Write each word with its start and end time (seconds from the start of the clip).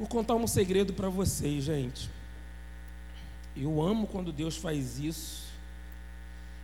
Vou 0.00 0.08
contar 0.08 0.34
um 0.34 0.46
segredo 0.46 0.94
para 0.94 1.10
vocês, 1.10 1.62
gente. 1.62 2.08
Eu 3.54 3.82
amo 3.82 4.06
quando 4.06 4.32
Deus 4.32 4.56
faz 4.56 4.98
isso. 4.98 5.46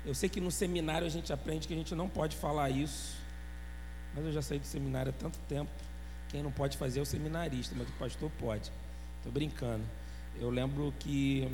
Eu 0.07 0.15
sei 0.15 0.27
que 0.27 0.41
no 0.41 0.51
seminário 0.51 1.07
a 1.07 1.11
gente 1.11 1.31
aprende 1.31 1.69
que 1.69 1.75
a 1.75 1.77
gente 1.77 1.95
não 1.95 2.09
pode 2.09 2.35
falar 2.35 2.71
isso, 2.71 3.15
mas 4.15 4.25
eu 4.25 4.33
já 4.33 4.41
saí 4.41 4.59
do 4.59 4.65
seminário 4.65 5.11
há 5.11 5.13
tanto 5.13 5.39
tempo. 5.41 5.71
Quem 6.31 6.43
não 6.43 6.51
pode 6.51 6.79
fazer 6.79 7.01
é 7.01 7.03
o 7.03 7.05
seminarista, 7.05 7.75
mas 7.77 7.87
o 7.87 7.93
pastor 7.99 8.31
pode. 8.39 8.73
Estou 9.19 9.31
brincando. 9.31 9.85
Eu 10.41 10.49
lembro 10.49 10.95
que 10.99 11.47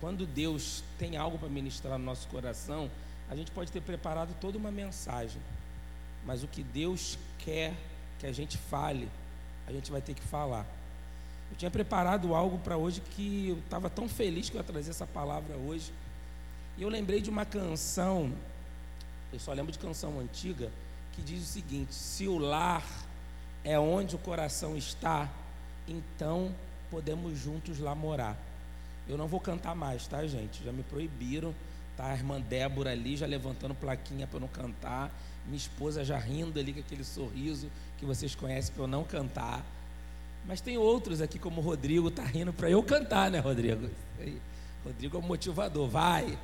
quando 0.00 0.24
Deus 0.26 0.82
tem 0.98 1.18
algo 1.18 1.36
para 1.36 1.50
ministrar 1.50 1.98
no 1.98 2.06
nosso 2.06 2.26
coração, 2.28 2.90
a 3.28 3.36
gente 3.36 3.50
pode 3.50 3.70
ter 3.70 3.82
preparado 3.82 4.34
toda 4.40 4.56
uma 4.56 4.70
mensagem, 4.70 5.42
mas 6.24 6.42
o 6.42 6.48
que 6.48 6.62
Deus 6.62 7.18
quer 7.38 7.74
que 8.18 8.26
a 8.26 8.32
gente 8.32 8.56
fale, 8.56 9.10
a 9.66 9.72
gente 9.72 9.90
vai 9.90 10.00
ter 10.00 10.14
que 10.14 10.22
falar. 10.22 10.66
Eu 11.50 11.56
tinha 11.56 11.70
preparado 11.70 12.34
algo 12.34 12.58
para 12.58 12.76
hoje 12.76 13.00
que 13.00 13.48
eu 13.48 13.58
estava 13.58 13.88
tão 13.88 14.08
feliz 14.08 14.48
que 14.48 14.56
eu 14.56 14.60
ia 14.60 14.64
trazer 14.64 14.90
essa 14.90 15.06
palavra 15.06 15.56
hoje. 15.56 15.92
E 16.76 16.82
eu 16.82 16.88
lembrei 16.88 17.20
de 17.20 17.30
uma 17.30 17.44
canção, 17.44 18.32
eu 19.32 19.38
só 19.38 19.52
lembro 19.52 19.70
de 19.70 19.78
canção 19.78 20.18
antiga, 20.18 20.70
que 21.12 21.22
diz 21.22 21.42
o 21.42 21.46
seguinte: 21.46 21.94
Se 21.94 22.26
o 22.26 22.38
lar 22.38 22.84
é 23.62 23.78
onde 23.78 24.16
o 24.16 24.18
coração 24.18 24.76
está, 24.76 25.30
então 25.86 26.54
podemos 26.90 27.38
juntos 27.38 27.78
lá 27.78 27.94
morar. 27.94 28.36
Eu 29.08 29.18
não 29.18 29.28
vou 29.28 29.38
cantar 29.38 29.74
mais, 29.74 30.06
tá, 30.06 30.26
gente? 30.26 30.64
Já 30.64 30.72
me 30.72 30.82
proibiram. 30.82 31.54
Tá 31.96 32.06
a 32.06 32.14
irmã 32.14 32.40
Débora 32.40 32.90
ali 32.90 33.16
já 33.16 33.26
levantando 33.26 33.74
plaquinha 33.74 34.26
para 34.26 34.40
não 34.40 34.48
cantar. 34.48 35.12
Minha 35.46 35.56
esposa 35.56 36.04
já 36.04 36.18
rindo 36.18 36.58
ali 36.58 36.72
com 36.72 36.80
aquele 36.80 37.04
sorriso 37.04 37.70
que 37.98 38.04
vocês 38.04 38.34
conhecem 38.34 38.74
para 38.74 38.84
eu 38.84 38.88
não 38.88 39.04
cantar. 39.04 39.64
Mas 40.46 40.60
tem 40.60 40.76
outros 40.76 41.20
aqui, 41.20 41.38
como 41.38 41.60
o 41.60 41.64
Rodrigo, 41.64 42.10
tá 42.10 42.22
rindo 42.22 42.52
para 42.52 42.70
eu 42.70 42.82
cantar, 42.82 43.30
né, 43.30 43.38
Rodrigo? 43.38 43.88
Rodrigo 44.84 45.16
é 45.16 45.20
o 45.20 45.22
motivador, 45.22 45.88
vai. 45.88 46.38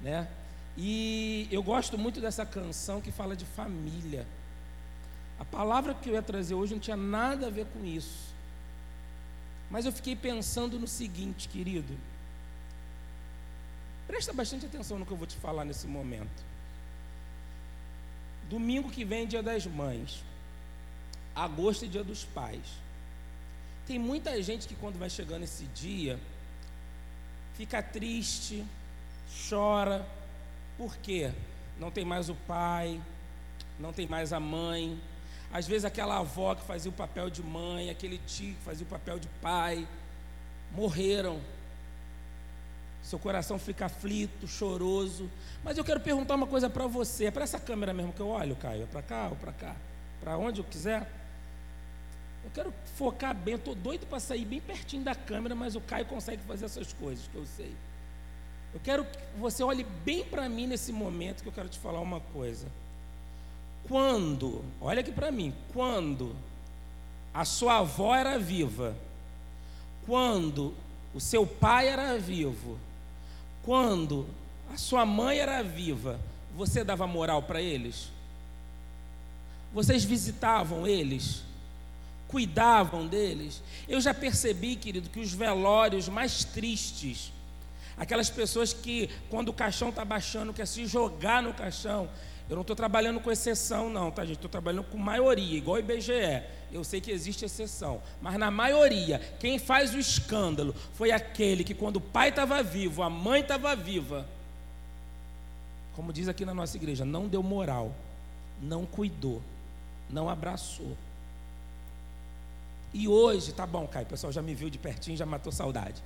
Né? 0.00 0.28
E 0.76 1.46
eu 1.50 1.62
gosto 1.62 1.96
muito 1.96 2.20
dessa 2.20 2.44
canção 2.44 3.00
que 3.00 3.12
fala 3.12 3.36
de 3.36 3.44
família. 3.44 4.26
A 5.38 5.44
palavra 5.44 5.94
que 5.94 6.08
eu 6.08 6.14
ia 6.14 6.22
trazer 6.22 6.54
hoje 6.54 6.72
não 6.72 6.80
tinha 6.80 6.96
nada 6.96 7.46
a 7.46 7.50
ver 7.50 7.66
com 7.66 7.84
isso. 7.84 8.32
Mas 9.70 9.86
eu 9.86 9.92
fiquei 9.92 10.14
pensando 10.14 10.78
no 10.78 10.86
seguinte, 10.86 11.48
querido. 11.48 11.96
Presta 14.06 14.32
bastante 14.32 14.66
atenção 14.66 14.98
no 14.98 15.06
que 15.06 15.12
eu 15.12 15.16
vou 15.16 15.26
te 15.26 15.36
falar 15.36 15.64
nesse 15.64 15.86
momento. 15.86 16.51
Domingo 18.48 18.90
que 18.90 19.04
vem 19.04 19.22
é 19.22 19.26
dia 19.26 19.42
das 19.42 19.66
mães. 19.66 20.22
Agosto 21.34 21.84
é 21.84 21.88
dia 21.88 22.04
dos 22.04 22.24
pais. 22.24 22.82
Tem 23.86 23.98
muita 23.98 24.40
gente 24.42 24.68
que 24.68 24.74
quando 24.74 24.98
vai 24.98 25.10
chegando 25.10 25.42
esse 25.42 25.64
dia 25.66 26.18
fica 27.54 27.82
triste, 27.82 28.64
chora, 29.48 30.06
por 30.76 30.96
quê? 30.96 31.30
Não 31.78 31.90
tem 31.90 32.04
mais 32.04 32.28
o 32.28 32.34
pai, 32.34 33.00
não 33.78 33.92
tem 33.92 34.06
mais 34.06 34.32
a 34.32 34.40
mãe. 34.40 35.00
Às 35.52 35.66
vezes 35.66 35.84
aquela 35.84 36.18
avó 36.18 36.54
que 36.54 36.64
fazia 36.64 36.90
o 36.90 36.94
papel 36.94 37.28
de 37.28 37.42
mãe, 37.42 37.90
aquele 37.90 38.18
tio 38.26 38.54
que 38.54 38.64
fazia 38.64 38.86
o 38.86 38.88
papel 38.88 39.18
de 39.18 39.28
pai, 39.40 39.86
morreram. 40.72 41.40
Seu 43.02 43.18
coração 43.18 43.58
fica 43.58 43.86
aflito, 43.86 44.46
choroso. 44.46 45.28
Mas 45.64 45.76
eu 45.76 45.84
quero 45.84 46.00
perguntar 46.00 46.36
uma 46.36 46.46
coisa 46.46 46.70
para 46.70 46.86
você. 46.86 47.26
É 47.26 47.30
para 47.30 47.42
essa 47.42 47.58
câmera 47.58 47.92
mesmo 47.92 48.12
que 48.12 48.20
eu 48.20 48.28
olho, 48.28 48.54
Caio? 48.56 48.84
É 48.84 48.86
para 48.86 49.02
cá 49.02 49.28
ou 49.30 49.36
para 49.36 49.52
cá? 49.52 49.76
Para 50.20 50.38
onde 50.38 50.60
eu 50.60 50.64
quiser? 50.64 51.10
Eu 52.44 52.50
quero 52.50 52.72
focar 52.96 53.34
bem. 53.34 53.54
Estou 53.54 53.74
doido 53.74 54.06
para 54.06 54.20
sair 54.20 54.44
bem 54.44 54.60
pertinho 54.60 55.02
da 55.02 55.14
câmera, 55.14 55.54
mas 55.54 55.74
o 55.74 55.80
Caio 55.80 56.06
consegue 56.06 56.42
fazer 56.44 56.66
essas 56.66 56.92
coisas 56.92 57.26
que 57.26 57.34
eu 57.34 57.44
sei. 57.44 57.74
Eu 58.72 58.80
quero 58.80 59.04
que 59.04 59.18
você 59.38 59.62
olhe 59.62 59.84
bem 60.04 60.24
para 60.24 60.48
mim 60.48 60.66
nesse 60.66 60.92
momento 60.92 61.42
que 61.42 61.48
eu 61.48 61.52
quero 61.52 61.68
te 61.68 61.78
falar 61.78 62.00
uma 62.00 62.20
coisa. 62.20 62.66
Quando, 63.88 64.64
olha 64.80 65.00
aqui 65.00 65.12
para 65.12 65.30
mim, 65.30 65.52
quando 65.72 66.34
a 67.34 67.44
sua 67.44 67.78
avó 67.78 68.14
era 68.14 68.38
viva, 68.38 68.96
quando 70.06 70.72
o 71.14 71.20
seu 71.20 71.46
pai 71.46 71.88
era 71.88 72.16
vivo, 72.18 72.78
quando 73.64 74.26
a 74.72 74.76
sua 74.76 75.04
mãe 75.06 75.38
era 75.38 75.62
viva, 75.62 76.18
você 76.56 76.82
dava 76.82 77.06
moral 77.06 77.42
para 77.42 77.60
eles? 77.60 78.10
Vocês 79.72 80.04
visitavam 80.04 80.86
eles? 80.86 81.42
Cuidavam 82.28 83.06
deles? 83.06 83.62
Eu 83.88 84.00
já 84.00 84.12
percebi, 84.12 84.76
querido, 84.76 85.08
que 85.10 85.20
os 85.20 85.32
velórios 85.32 86.08
mais 86.08 86.44
tristes 86.44 87.32
Aquelas 87.96 88.30
pessoas 88.30 88.72
que, 88.72 89.08
quando 89.28 89.50
o 89.50 89.52
caixão 89.52 89.90
está 89.90 90.04
baixando, 90.04 90.52
quer 90.52 90.66
se 90.66 90.86
jogar 90.86 91.42
no 91.42 91.52
caixão. 91.52 92.08
Eu 92.48 92.56
não 92.56 92.62
estou 92.62 92.76
trabalhando 92.76 93.20
com 93.20 93.30
exceção, 93.30 93.88
não, 93.88 94.10
tá, 94.10 94.24
gente? 94.24 94.36
Estou 94.36 94.50
trabalhando 94.50 94.84
com 94.84 94.98
maioria, 94.98 95.56
igual 95.56 95.78
IBGE. 95.78 96.42
Eu 96.70 96.84
sei 96.84 97.00
que 97.00 97.10
existe 97.10 97.44
exceção, 97.44 98.02
mas 98.20 98.38
na 98.38 98.50
maioria, 98.50 99.18
quem 99.38 99.58
faz 99.58 99.94
o 99.94 99.98
escândalo 99.98 100.74
foi 100.94 101.10
aquele 101.12 101.64
que, 101.64 101.74
quando 101.74 101.96
o 101.96 102.00
pai 102.00 102.30
estava 102.30 102.62
vivo, 102.62 103.02
a 103.02 103.10
mãe 103.10 103.40
estava 103.42 103.74
viva, 103.76 104.26
como 105.94 106.12
diz 106.12 106.28
aqui 106.28 106.44
na 106.44 106.54
nossa 106.54 106.76
igreja, 106.76 107.04
não 107.04 107.28
deu 107.28 107.42
moral, 107.42 107.94
não 108.60 108.86
cuidou, 108.86 109.42
não 110.08 110.28
abraçou. 110.28 110.96
E 112.94 113.08
hoje, 113.08 113.52
tá 113.52 113.66
bom, 113.66 113.86
Caio, 113.86 114.06
pessoal 114.06 114.32
já 114.32 114.42
me 114.42 114.54
viu 114.54 114.68
de 114.68 114.78
pertinho, 114.78 115.16
já 115.16 115.26
matou 115.26 115.52
saudade. 115.52 116.02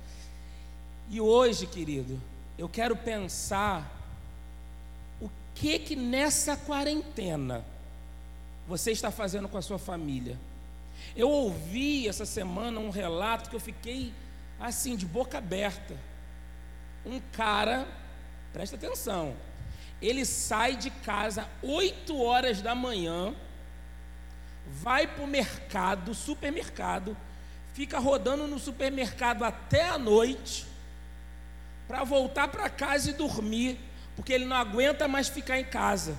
E 1.09 1.19
hoje, 1.21 1.65
querido, 1.65 2.19
eu 2.57 2.67
quero 2.67 2.95
pensar 2.95 3.96
que 5.59 5.79
que 5.79 5.95
nessa 5.95 6.55
quarentena 6.55 7.65
você 8.67 8.91
está 8.91 9.09
fazendo 9.09 9.47
com 9.47 9.57
a 9.57 9.61
sua 9.61 9.79
família. 9.79 10.37
Eu 11.15 11.29
ouvi 11.29 12.07
essa 12.07 12.25
semana 12.25 12.79
um 12.79 12.89
relato 12.89 13.49
que 13.49 13.55
eu 13.55 13.59
fiquei 13.59 14.13
assim 14.59 14.95
de 14.95 15.05
boca 15.05 15.37
aberta. 15.37 15.95
Um 17.05 17.19
cara, 17.31 17.87
presta 18.51 18.75
atenção, 18.75 19.35
ele 20.01 20.25
sai 20.25 20.75
de 20.75 20.89
casa 20.89 21.47
8 21.63 22.21
horas 22.21 22.61
da 22.61 22.75
manhã, 22.75 23.33
vai 24.67 25.07
para 25.07 25.23
o 25.23 25.27
mercado, 25.27 26.13
supermercado, 26.13 27.15
fica 27.73 27.97
rodando 27.97 28.47
no 28.47 28.59
supermercado 28.59 29.43
até 29.43 29.87
a 29.87 29.97
noite 29.97 30.65
para 31.87 32.03
voltar 32.03 32.49
para 32.49 32.69
casa 32.69 33.09
e 33.09 33.13
dormir, 33.13 33.79
porque 34.17 34.33
ele 34.33 34.45
não 34.45 34.57
aguenta 34.57 35.07
mais 35.07 35.29
ficar 35.29 35.59
em 35.59 35.63
casa. 35.63 36.17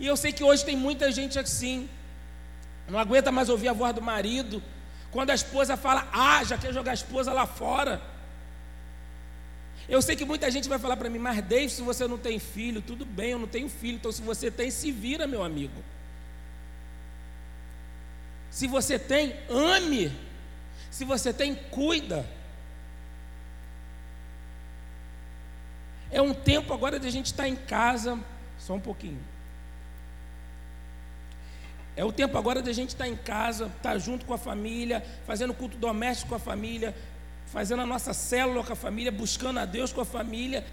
E 0.00 0.06
eu 0.06 0.16
sei 0.16 0.32
que 0.32 0.42
hoje 0.42 0.64
tem 0.64 0.76
muita 0.76 1.10
gente 1.12 1.38
assim, 1.38 1.88
não 2.88 2.98
aguenta 2.98 3.30
mais 3.30 3.48
ouvir 3.48 3.68
a 3.68 3.72
voz 3.72 3.94
do 3.94 4.02
marido. 4.02 4.60
Quando 5.12 5.30
a 5.30 5.34
esposa 5.34 5.76
fala, 5.76 6.06
ah, 6.12 6.42
já 6.42 6.58
quer 6.58 6.74
jogar 6.74 6.90
a 6.90 6.94
esposa 6.94 7.32
lá 7.32 7.46
fora. 7.46 8.02
Eu 9.88 10.02
sei 10.02 10.16
que 10.16 10.24
muita 10.24 10.50
gente 10.50 10.68
vai 10.68 10.78
falar 10.78 10.96
para 10.96 11.08
mim, 11.08 11.18
mas 11.20 11.40
Dave, 11.42 11.70
se 11.70 11.82
você 11.82 12.06
não 12.06 12.18
tem 12.18 12.38
filho, 12.40 12.82
tudo 12.82 13.06
bem, 13.06 13.30
eu 13.30 13.38
não 13.38 13.46
tenho 13.46 13.68
filho, 13.68 13.94
então 13.94 14.12
se 14.12 14.20
você 14.20 14.50
tem, 14.50 14.70
se 14.72 14.90
vira, 14.90 15.26
meu 15.26 15.42
amigo. 15.42 15.82
Se 18.50 18.66
você 18.66 18.98
tem, 18.98 19.36
ame. 19.48 20.12
Se 20.90 21.04
você 21.04 21.32
tem, 21.32 21.54
cuida. 21.54 22.28
É 26.10 26.22
um 26.22 26.32
tempo 26.32 26.72
agora 26.72 26.98
de 26.98 27.06
a 27.06 27.10
gente 27.10 27.26
estar 27.26 27.44
tá 27.44 27.48
em 27.48 27.56
casa, 27.56 28.18
só 28.58 28.74
um 28.74 28.80
pouquinho. 28.80 29.20
É 31.96 32.04
o 32.04 32.12
tempo 32.12 32.38
agora 32.38 32.62
de 32.62 32.70
a 32.70 32.72
gente 32.72 32.90
estar 32.90 33.04
tá 33.04 33.10
em 33.10 33.16
casa, 33.16 33.66
estar 33.66 33.92
tá 33.92 33.98
junto 33.98 34.24
com 34.24 34.32
a 34.32 34.38
família, 34.38 35.04
fazendo 35.26 35.52
culto 35.52 35.76
doméstico 35.76 36.30
com 36.30 36.36
a 36.36 36.38
família, 36.38 36.94
fazendo 37.46 37.82
a 37.82 37.86
nossa 37.86 38.14
célula 38.14 38.62
com 38.62 38.72
a 38.72 38.76
família, 38.76 39.10
buscando 39.10 39.58
a 39.58 39.64
Deus 39.64 39.92
com 39.92 40.00
a 40.00 40.04
família. 40.04 40.64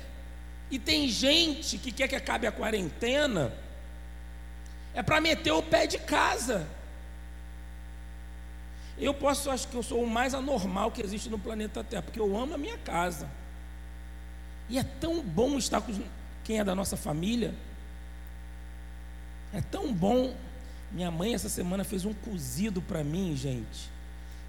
E 0.70 0.80
tem 0.80 1.08
gente 1.08 1.78
que 1.78 1.92
quer 1.92 2.08
que 2.08 2.16
acabe 2.16 2.48
a 2.48 2.52
quarentena, 2.52 3.52
é 4.94 5.04
para 5.04 5.20
meter 5.20 5.52
o 5.52 5.62
pé 5.62 5.86
de 5.86 5.98
casa. 6.00 6.68
Eu 8.98 9.14
posso, 9.14 9.52
acho 9.52 9.68
que 9.68 9.76
eu 9.76 9.84
sou 9.84 10.02
o 10.02 10.10
mais 10.10 10.34
anormal 10.34 10.92
que 10.92 11.02
existe 11.02 11.30
no 11.30 11.38
planeta 11.38 11.84
Terra, 11.84 12.04
porque 12.04 12.20
eu 12.20 12.38
amo 12.38 12.56
a 12.56 12.58
minha 12.58 12.78
casa. 12.78 13.28
E 14.70 14.78
é 14.78 14.84
tão 14.84 15.22
bom 15.22 15.58
estar 15.58 15.82
com 15.82 15.94
quem 16.44 16.60
é 16.60 16.64
da 16.64 16.76
nossa 16.76 16.98
família. 16.98 17.54
É 19.54 19.62
tão 19.62 19.94
bom. 19.94 20.36
Minha 20.92 21.12
mãe 21.12 21.34
essa 21.34 21.50
semana 21.50 21.84
fez 21.84 22.06
um 22.06 22.14
cozido 22.14 22.82
para 22.82 23.04
mim, 23.04 23.36
gente. 23.36 23.90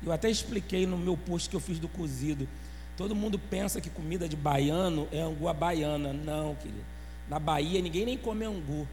Eu 0.04 0.12
até 0.12 0.30
expliquei 0.30 0.86
no 0.86 0.96
meu 0.96 1.16
post 1.16 1.48
que 1.48 1.56
eu 1.56 1.60
fiz 1.60 1.78
do 1.78 1.88
cozido. 1.88 2.48
Todo 2.96 3.14
mundo 3.14 3.38
pensa 3.38 3.80
que 3.80 3.90
comida 3.90 4.28
de 4.28 4.36
baiano 4.36 5.08
é 5.12 5.20
angu 5.20 5.52
baiana. 5.52 6.12
Não, 6.12 6.54
querido. 6.54 6.84
Na 7.28 7.38
Bahia 7.38 7.80
ninguém 7.82 8.06
nem 8.06 8.16
come 8.16 8.44
angu. 8.44 8.86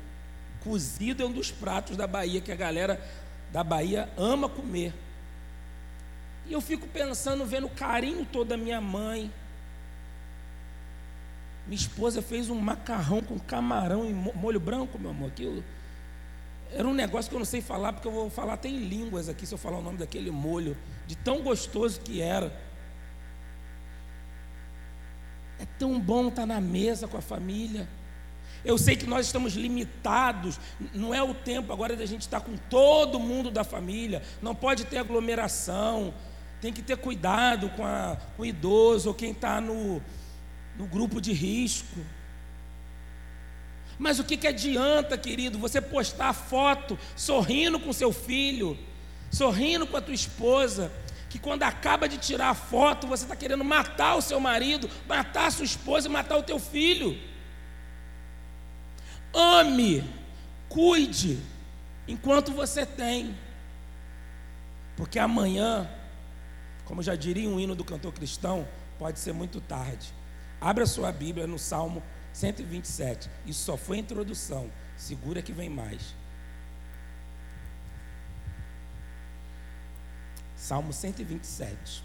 Cozido 0.61 1.23
é 1.23 1.25
um 1.25 1.31
dos 1.31 1.51
pratos 1.51 1.95
da 1.95 2.07
Bahia 2.07 2.41
que 2.41 2.51
a 2.51 2.55
galera 2.55 2.99
da 3.51 3.63
Bahia 3.63 4.09
ama 4.17 4.49
comer. 4.49 4.93
E 6.47 6.53
eu 6.53 6.61
fico 6.61 6.87
pensando, 6.87 7.45
vendo 7.45 7.67
o 7.67 7.69
carinho 7.69 8.25
todo 8.25 8.49
da 8.49 8.57
minha 8.57 8.81
mãe. 8.81 9.31
Minha 11.65 11.79
esposa 11.79 12.21
fez 12.21 12.49
um 12.49 12.59
macarrão 12.59 13.21
com 13.21 13.39
camarão 13.39 14.09
e 14.09 14.13
molho 14.13 14.59
branco, 14.59 14.99
meu 14.99 15.11
amor. 15.11 15.29
Aquilo 15.29 15.63
era 16.73 16.87
um 16.87 16.93
negócio 16.93 17.29
que 17.29 17.35
eu 17.35 17.39
não 17.39 17.45
sei 17.45 17.61
falar, 17.61 17.93
porque 17.93 18.07
eu 18.07 18.11
vou 18.11 18.29
falar 18.29 18.53
até 18.53 18.67
em 18.67 18.79
línguas 18.79 19.29
aqui 19.29 19.45
se 19.45 19.53
eu 19.53 19.57
falar 19.57 19.77
o 19.77 19.81
nome 19.81 19.97
daquele 19.97 20.31
molho, 20.31 20.75
de 21.05 21.15
tão 21.15 21.41
gostoso 21.41 22.01
que 22.01 22.19
era. 22.19 22.51
É 25.59 25.65
tão 25.77 25.99
bom 25.99 26.29
estar 26.29 26.45
na 26.45 26.59
mesa 26.59 27.07
com 27.07 27.15
a 27.15 27.21
família. 27.21 27.87
Eu 28.65 28.77
sei 28.77 28.95
que 28.95 29.05
nós 29.05 29.25
estamos 29.25 29.53
limitados, 29.53 30.59
não 30.93 31.13
é 31.13 31.21
o 31.21 31.33
tempo 31.33 31.71
agora 31.71 31.95
da 31.95 32.05
gente 32.05 32.21
estar 32.21 32.39
com 32.39 32.55
todo 32.69 33.19
mundo 33.19 33.51
da 33.51 33.63
família, 33.63 34.23
não 34.41 34.55
pode 34.55 34.85
ter 34.85 34.97
aglomeração, 34.97 36.13
tem 36.61 36.71
que 36.71 36.81
ter 36.81 36.95
cuidado 36.97 37.69
com, 37.71 37.85
a, 37.85 38.17
com 38.37 38.43
o 38.43 38.45
idoso 38.45 39.09
ou 39.09 39.15
quem 39.15 39.31
está 39.31 39.59
no, 39.59 40.01
no 40.77 40.85
grupo 40.85 41.21
de 41.21 41.31
risco. 41.31 41.99
Mas 43.97 44.19
o 44.19 44.23
que, 44.23 44.37
que 44.37 44.47
adianta, 44.47 45.17
querido, 45.17 45.57
você 45.57 45.79
postar 45.79 46.33
foto 46.33 46.97
sorrindo 47.15 47.79
com 47.79 47.93
seu 47.93 48.11
filho, 48.11 48.77
sorrindo 49.31 49.85
com 49.85 49.95
a 49.95 50.01
tua 50.01 50.13
esposa, 50.13 50.91
que 51.29 51.39
quando 51.39 51.63
acaba 51.63 52.07
de 52.07 52.17
tirar 52.17 52.49
a 52.49 52.53
foto, 52.53 53.07
você 53.07 53.23
está 53.23 53.35
querendo 53.35 53.63
matar 53.63 54.15
o 54.15 54.21
seu 54.21 54.39
marido, 54.39 54.89
matar 55.07 55.47
a 55.47 55.51
sua 55.51 55.65
esposa 55.65 56.07
e 56.07 56.11
matar 56.11 56.37
o 56.37 56.43
teu 56.43 56.59
filho. 56.59 57.19
Ame, 59.33 60.03
cuide, 60.69 61.39
enquanto 62.07 62.51
você 62.51 62.85
tem, 62.85 63.35
porque 64.95 65.17
amanhã, 65.17 65.89
como 66.85 67.01
já 67.01 67.15
diria 67.15 67.49
um 67.49 67.59
hino 67.59 67.73
do 67.73 67.83
cantor 67.83 68.13
cristão, 68.13 68.67
pode 68.99 69.19
ser 69.19 69.33
muito 69.33 69.59
tarde. 69.59 70.13
Abra 70.63 70.85
sua 70.85 71.11
Bíblia 71.11 71.45
no 71.45 71.59
Salmo 71.59 72.01
127. 72.31 73.29
Isso 73.45 73.65
só 73.65 73.75
foi 73.75 73.97
introdução. 73.97 74.71
Segura 74.95 75.41
que 75.41 75.51
vem 75.51 75.69
mais. 75.69 76.15
Salmo 80.55 80.93
127. 80.93 82.01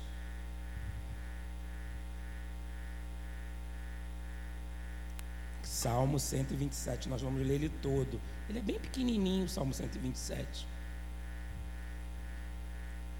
Salmo 5.63 6.19
127, 6.19 7.09
nós 7.09 7.23
vamos 7.23 7.47
ler 7.47 7.55
ele 7.55 7.69
todo. 7.69 8.21
Ele 8.49 8.59
é 8.59 8.63
bem 8.63 8.81
pequenininho, 8.81 9.45
o 9.45 9.49
Salmo 9.49 9.73
127. 9.73 10.67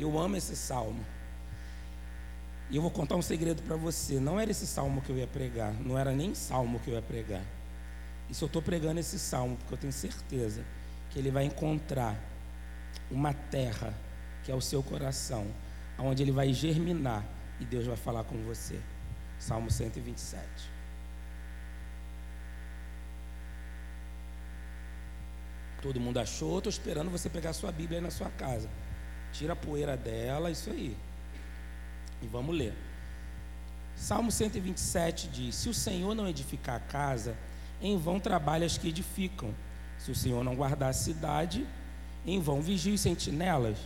Eu 0.01 0.19
amo 0.19 0.35
esse 0.35 0.57
salmo. 0.57 1.07
E 2.71 2.77
eu 2.77 2.83
vou 2.83 2.91
contar 2.91 3.17
um 3.17 3.23
segredo 3.23 3.63
para 3.63 3.77
você. 3.77 4.21
Não 4.21 4.39
era 4.39 4.51
esse 4.51 4.67
salmo 4.67 5.01
que 5.01 5.11
eu 5.11 5.17
ia 5.17 5.27
pregar, 5.27 5.73
não 5.81 5.99
era 5.99 6.13
nem 6.13 6.35
salmo 6.35 6.79
que 6.81 6.91
eu 6.91 6.95
ia 6.95 7.03
pregar. 7.03 7.43
Isso 8.29 8.45
eu 8.45 8.47
estou 8.47 8.61
pregando 8.61 9.01
esse 9.01 9.19
salmo 9.19 9.57
porque 9.57 9.75
eu 9.75 9.79
tenho 9.79 9.93
certeza 9.93 10.63
que 11.11 11.19
ele 11.19 11.31
vai 11.31 11.45
encontrar 11.45 12.15
uma 13.11 13.33
terra 13.33 13.95
que 14.45 14.53
é 14.53 14.55
o 14.55 14.61
seu 14.61 14.83
coração, 14.83 15.47
onde 15.99 16.23
ele 16.23 16.33
vai 16.33 16.53
germinar 16.53 17.25
e 17.59 17.65
Deus 17.65 17.87
vai 17.87 17.97
falar 17.97 18.25
com 18.25 18.37
você. 18.45 18.79
Salmo 19.39 19.71
127. 19.71 20.47
Todo 25.81 26.01
mundo 26.01 26.19
achou, 26.19 26.59
estou 26.59 26.71
esperando 26.71 27.11
você 27.11 27.31
pegar 27.31 27.53
sua 27.53 27.71
Bíblia 27.71 27.99
aí 27.99 28.03
na 28.03 28.11
sua 28.11 28.29
casa. 28.31 28.69
Tira 29.33 29.53
a 29.53 29.57
poeira 29.57 29.97
dela, 29.97 30.51
isso 30.51 30.71
aí. 30.71 30.97
E 32.23 32.27
vamos 32.27 32.57
ler. 32.57 32.75
Salmo 33.95 34.31
127 34.31 35.29
diz: 35.29 35.55
Se 35.55 35.69
o 35.69 35.75
Senhor 35.75 36.15
não 36.15 36.29
edificar 36.29 36.77
a 36.77 36.81
casa, 36.81 37.37
em 37.81 37.97
vão 37.97 38.19
trabalham 38.21 38.67
as 38.67 38.79
que 38.79 38.89
edificam. 38.89 39.55
Se 39.99 40.11
o 40.11 40.15
Senhor 40.15 40.45
não 40.45 40.55
guardar 40.55 40.91
a 40.91 40.93
cidade, 40.93 41.67
em 42.25 42.41
vão 42.41 42.61
vigiam 42.61 42.95
os 42.95 43.01
sentinelas. 43.01 43.79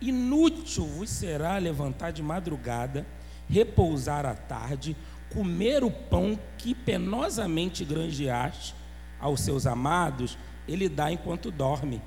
Inútil 0.00 0.86
vos 0.86 1.10
será 1.10 1.56
levantar 1.58 2.12
de 2.12 2.22
madrugada, 2.22 3.06
repousar 3.48 4.24
à 4.26 4.34
tarde, 4.34 4.96
comer 5.32 5.82
o 5.84 5.90
pão 5.90 6.38
que 6.56 6.74
penosamente 6.74 7.84
granjeaste 7.84 8.74
aos 9.20 9.40
seus 9.40 9.66
amados, 9.66 10.38
ele 10.66 10.88
dá 10.88 11.10
enquanto 11.10 11.50
dorme. 11.50 12.00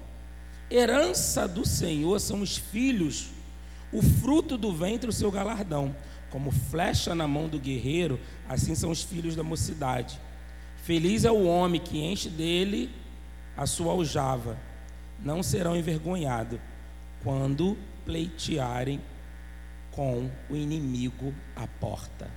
Herança 0.70 1.48
do 1.48 1.66
Senhor 1.66 2.20
são 2.20 2.42
os 2.42 2.58
filhos 2.58 3.30
o 3.92 4.02
fruto 4.02 4.58
do 4.58 4.74
ventre, 4.74 5.10
o 5.10 5.14
seu 5.14 5.32
galardão. 5.32 5.96
Como 6.30 6.52
flecha 6.52 7.14
na 7.14 7.28
mão 7.28 7.50
do 7.50 7.60
guerreiro, 7.60 8.20
assim 8.48 8.74
são 8.74 8.90
os 8.90 9.04
filhos 9.04 9.36
da 9.36 9.44
mocidade. 9.44 10.20
Feliz 10.84 11.26
é 11.26 11.32
o 11.32 11.44
homem 11.46 11.80
que 11.80 12.00
enche 12.00 12.30
dele 12.30 12.90
a 13.56 13.66
sua 13.66 13.92
aljava. 13.92 14.58
Não 15.20 15.44
serão 15.44 15.76
envergonhados 15.76 16.60
quando 17.24 17.78
pleitearem 18.06 19.02
com 19.92 20.30
o 20.50 20.56
inimigo 20.56 21.34
à 21.56 21.68
porta. 21.68 22.32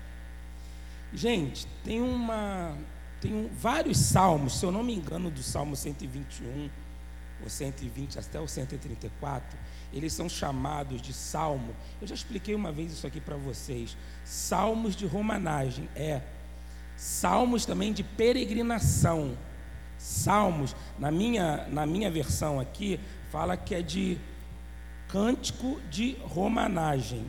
Gente, 1.12 1.66
tem 1.84 2.02
uma 2.02 2.76
tem 3.20 3.32
um, 3.32 3.48
vários 3.48 3.96
salmos, 3.96 4.58
se 4.58 4.66
eu 4.66 4.70
não 4.70 4.82
me 4.82 4.94
engano, 4.94 5.30
do 5.30 5.42
Salmo 5.42 5.74
121 5.74 6.68
o 7.44 7.48
120 7.48 8.18
até 8.18 8.40
o 8.40 8.46
134, 8.46 9.58
eles 9.94 10.12
são 10.12 10.28
chamados 10.28 11.00
de 11.00 11.12
salmo. 11.12 11.74
Eu 12.00 12.06
já 12.06 12.14
expliquei 12.14 12.54
uma 12.54 12.72
vez 12.72 12.92
isso 12.92 13.06
aqui 13.06 13.20
para 13.20 13.36
vocês. 13.36 13.96
Salmos 14.24 14.96
de 14.96 15.06
romanagem 15.06 15.88
é 15.94 16.20
salmos 16.96 17.64
também 17.64 17.92
de 17.92 18.02
peregrinação. 18.02 19.38
Salmos, 19.96 20.74
na 20.98 21.12
minha, 21.12 21.68
na 21.68 21.86
minha 21.86 22.10
versão 22.10 22.58
aqui, 22.58 22.98
fala 23.30 23.56
que 23.56 23.72
é 23.74 23.82
de 23.82 24.18
cântico 25.08 25.80
de 25.88 26.16
romanagem. 26.22 27.24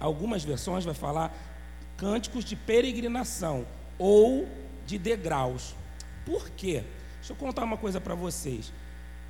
Algumas 0.00 0.42
versões 0.42 0.84
vai 0.84 0.94
falar 0.94 1.32
cânticos 1.96 2.44
de 2.44 2.56
peregrinação 2.56 3.64
ou 3.96 4.48
de 4.84 4.98
degraus. 4.98 5.76
Por 6.26 6.50
quê? 6.50 6.82
Deixa 7.18 7.32
eu 7.32 7.36
contar 7.36 7.62
uma 7.62 7.76
coisa 7.76 8.00
para 8.00 8.16
vocês. 8.16 8.72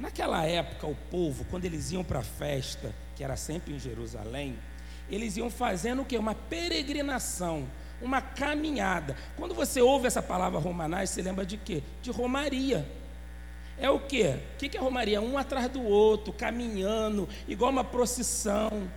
Naquela 0.01 0.47
época, 0.47 0.87
o 0.87 0.97
povo, 1.11 1.45
quando 1.51 1.67
eles 1.67 1.93
iam 1.93 2.03
para 2.03 2.21
a 2.21 2.25
festa, 2.25 2.95
que 3.15 3.23
era 3.23 3.37
sempre 3.37 3.75
em 3.75 3.79
Jerusalém, 3.79 4.59
eles 5.11 5.37
iam 5.37 5.51
fazendo 5.51 6.01
o 6.01 6.05
que? 6.07 6.17
Uma 6.17 6.35
peregrinação, 6.35 7.69
uma 8.01 8.23
caminhada. 8.23 9.15
Quando 9.37 9.55
você 9.55 9.83
ouve 9.83 10.07
essa 10.07 10.23
palavra 10.23 10.59
romanais, 10.59 11.11
você 11.11 11.21
lembra 11.21 11.45
de 11.45 11.59
quê? 11.59 11.83
De 12.01 12.11
romaria. 12.11 12.91
É 13.79 13.91
o 13.91 14.01
quê? 14.01 14.39
O 14.55 14.57
que 14.57 14.75
é 14.75 14.81
romaria? 14.81 15.21
Um 15.21 15.37
atrás 15.37 15.69
do 15.69 15.83
outro, 15.83 16.33
caminhando, 16.33 17.29
igual 17.47 17.71
uma 17.71 17.85
procissão 17.85 18.91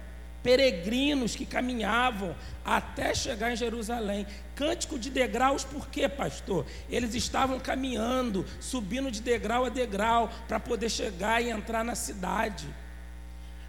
peregrinos 0.43 1.35
que 1.35 1.45
caminhavam 1.45 2.35
até 2.65 3.15
chegar 3.15 3.51
em 3.51 3.55
Jerusalém. 3.55 4.27
Cântico 4.55 5.00
de 5.00 5.09
degraus, 5.09 5.63
por 5.63 5.88
quê, 5.88 6.07
pastor? 6.09 6.65
Eles 6.89 7.15
estavam 7.15 7.59
caminhando, 7.59 8.45
subindo 8.59 9.09
de 9.09 9.21
degrau 9.21 9.65
a 9.65 9.69
degrau, 9.69 10.29
para 10.47 10.59
poder 10.59 10.89
chegar 10.89 11.41
e 11.41 11.50
entrar 11.50 11.83
na 11.83 11.95
cidade. 11.95 12.67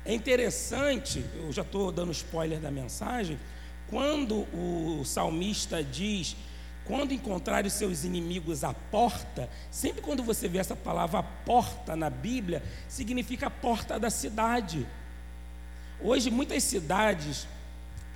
É 0.05 0.13
interessante, 0.13 1.25
eu 1.37 1.51
já 1.51 1.63
estou 1.63 1.91
dando 1.91 2.13
spoiler 2.13 2.61
da 2.61 2.71
mensagem, 2.71 3.39
quando 3.89 4.47
o 4.53 5.03
salmista 5.05 5.83
diz: 5.83 6.37
quando 6.85 7.13
encontrar 7.13 7.65
os 7.65 7.73
seus 7.73 8.05
inimigos 8.05 8.65
à 8.65 8.75
porta, 8.75 9.49
sempre 9.71 10.03
quando 10.03 10.23
você 10.23 10.47
vê 10.47 10.59
essa 10.59 10.77
palavra 10.77 11.23
porta 11.23 11.97
na 11.97 12.11
Bíblia, 12.11 12.63
significa 12.87 13.47
a 13.47 13.51
porta 13.51 13.99
da 13.99 14.11
cidade. 14.11 14.87
Hoje, 16.01 16.31
muitas 16.31 16.63
cidades 16.63 17.47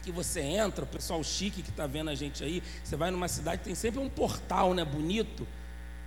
que 0.03 0.13
você 0.13 0.41
entra, 0.41 0.85
o 0.85 0.89
pessoal 0.89 1.23
chique 1.23 1.63
que 1.63 1.71
está 1.71 1.87
vendo 1.87 2.11
a 2.11 2.15
gente 2.15 2.43
aí, 2.43 2.63
você 2.83 2.97
vai 2.97 3.11
numa 3.11 3.29
cidade 3.29 3.63
tem 3.63 3.75
sempre 3.75 4.01
um 4.01 4.09
portal, 4.09 4.75
né, 4.75 4.85
bonito. 4.85 5.47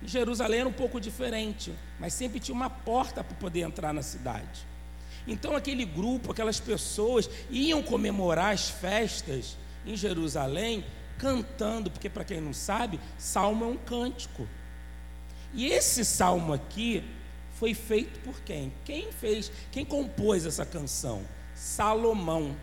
Em 0.02 0.08
Jerusalém 0.08 0.60
era 0.60 0.68
um 0.68 0.72
pouco 0.72 1.00
diferente, 1.00 1.72
mas 2.00 2.12
sempre 2.12 2.40
tinha 2.40 2.54
uma 2.54 2.68
porta 2.68 3.22
para 3.22 3.36
poder 3.36 3.60
entrar 3.60 3.92
na 3.92 4.02
cidade. 4.02 4.66
Então 5.26 5.54
aquele 5.54 5.84
grupo, 5.84 6.32
aquelas 6.32 6.58
pessoas 6.58 7.30
iam 7.48 7.82
comemorar 7.82 8.52
as 8.52 8.68
festas 8.68 9.56
em 9.86 9.96
Jerusalém 9.96 10.84
cantando, 11.18 11.88
porque 11.88 12.10
para 12.10 12.24
quem 12.24 12.40
não 12.40 12.52
sabe, 12.52 12.98
salmo 13.16 13.64
é 13.64 13.68
um 13.68 13.76
cântico. 13.76 14.48
E 15.54 15.66
esse 15.66 16.04
salmo 16.04 16.52
aqui 16.52 17.04
foi 17.52 17.74
feito 17.74 18.18
por 18.20 18.40
quem? 18.40 18.72
Quem 18.84 19.12
fez? 19.12 19.52
Quem 19.70 19.84
compôs 19.84 20.44
essa 20.44 20.66
canção? 20.66 21.22
Salomão. 21.62 22.56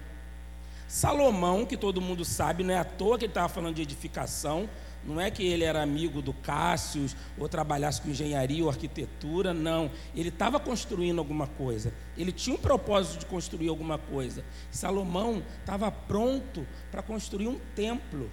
Salomão, 0.86 1.65
que 1.65 1.77
todo 1.77 2.01
mundo 2.01 2.25
sabe, 2.25 2.65
não 2.65 2.74
é 2.74 2.79
à 2.79 2.84
toa 2.84 3.18
que 3.18 3.24
ele 3.24 3.32
estava 3.32 3.48
falando 3.48 3.75
de 3.75 3.82
edificação. 3.82 4.70
Não 5.06 5.22
é 5.22 5.32
que 5.32 5.41
ele 5.41 5.63
era 5.63 5.82
amigo 5.82 6.22
do 6.22 6.34
Cássio 6.34 7.06
ou 7.38 7.48
trabalhasse 7.48 8.01
com 8.01 8.10
engenharia 8.10 8.62
ou 8.62 8.70
arquitetura, 8.70 9.53
não. 9.53 9.89
Ele 10.13 10.27
estava 10.27 10.60
construindo 10.60 11.20
alguma 11.20 11.48
coisa. 11.48 11.94
Ele 12.18 12.34
tinha 12.34 12.53
um 12.53 12.60
propósito 12.60 13.20
de 13.20 13.25
construir 13.25 13.70
alguma 13.70 13.98
coisa. 13.98 14.44
Salomão 14.70 15.41
estava 15.62 15.89
pronto 15.89 16.68
para 16.91 17.01
construir 17.01 17.48
um 17.48 17.58
templo. 17.74 18.29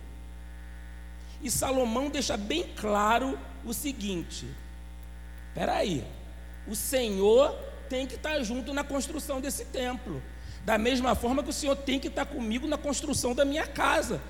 E 1.40 1.48
Salomão 1.48 2.10
deixa 2.10 2.36
bem 2.36 2.64
claro 2.74 3.38
o 3.64 3.72
seguinte: 3.72 4.44
espera 5.48 5.76
aí, 5.76 6.04
o 6.66 6.74
Senhor 6.74 7.56
tem 7.88 8.04
que 8.04 8.16
estar 8.16 8.42
junto 8.42 8.74
na 8.74 8.82
construção 8.82 9.40
desse 9.40 9.66
templo. 9.66 10.20
Da 10.66 10.76
mesma 10.76 11.14
forma 11.14 11.44
que 11.44 11.50
o 11.50 11.52
Senhor 11.52 11.76
tem 11.76 12.00
que 12.00 12.08
estar 12.08 12.26
comigo 12.26 12.66
na 12.66 12.76
construção 12.76 13.36
da 13.36 13.44
minha 13.44 13.68
casa. 13.68 14.20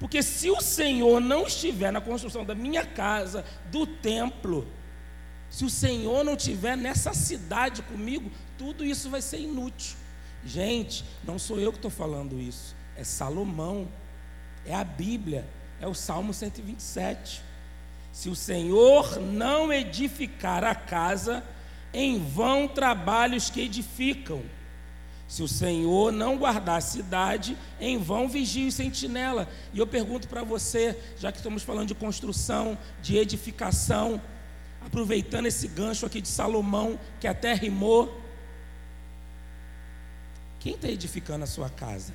Porque 0.00 0.22
se 0.22 0.50
o 0.50 0.58
Senhor 0.58 1.20
não 1.20 1.46
estiver 1.46 1.92
na 1.92 2.00
construção 2.00 2.46
da 2.46 2.54
minha 2.54 2.86
casa, 2.86 3.44
do 3.70 3.86
templo, 3.86 4.66
se 5.50 5.66
o 5.66 5.70
Senhor 5.70 6.24
não 6.24 6.32
estiver 6.32 6.78
nessa 6.78 7.12
cidade 7.12 7.82
comigo, 7.82 8.30
tudo 8.56 8.86
isso 8.86 9.10
vai 9.10 9.20
ser 9.20 9.38
inútil. 9.38 9.98
Gente, 10.46 11.04
não 11.22 11.38
sou 11.38 11.60
eu 11.60 11.70
que 11.70 11.78
estou 11.78 11.90
falando 11.90 12.40
isso, 12.40 12.74
é 12.96 13.04
Salomão, 13.04 13.86
é 14.64 14.74
a 14.74 14.82
Bíblia, 14.82 15.46
é 15.78 15.86
o 15.86 15.92
Salmo 15.92 16.32
127. 16.32 17.42
Se 18.12 18.30
o 18.30 18.34
Senhor 18.34 19.20
não 19.20 19.70
edificar 19.70 20.64
a 20.64 20.74
casa, 20.74 21.44
em 21.92 22.18
vão 22.18 22.66
trabalhos 22.66 23.50
que 23.50 23.60
edificam. 23.60 24.42
Se 25.28 25.42
o 25.42 25.48
Senhor 25.48 26.12
não 26.12 26.38
guardar 26.38 26.78
a 26.78 26.80
cidade, 26.80 27.56
em 27.80 27.98
vão 27.98 28.28
vigia 28.28 28.68
e 28.68 28.72
sentinela. 28.72 29.48
E 29.72 29.78
eu 29.78 29.86
pergunto 29.86 30.28
para 30.28 30.44
você, 30.44 30.96
já 31.18 31.32
que 31.32 31.38
estamos 31.38 31.62
falando 31.62 31.88
de 31.88 31.94
construção, 31.94 32.78
de 33.02 33.16
edificação, 33.16 34.20
aproveitando 34.80 35.46
esse 35.46 35.66
gancho 35.66 36.06
aqui 36.06 36.20
de 36.20 36.28
Salomão, 36.28 36.98
que 37.18 37.26
até 37.26 37.54
rimou, 37.54 38.22
quem 40.60 40.74
está 40.74 40.88
edificando 40.88 41.44
a 41.44 41.46
sua 41.46 41.68
casa? 41.68 42.12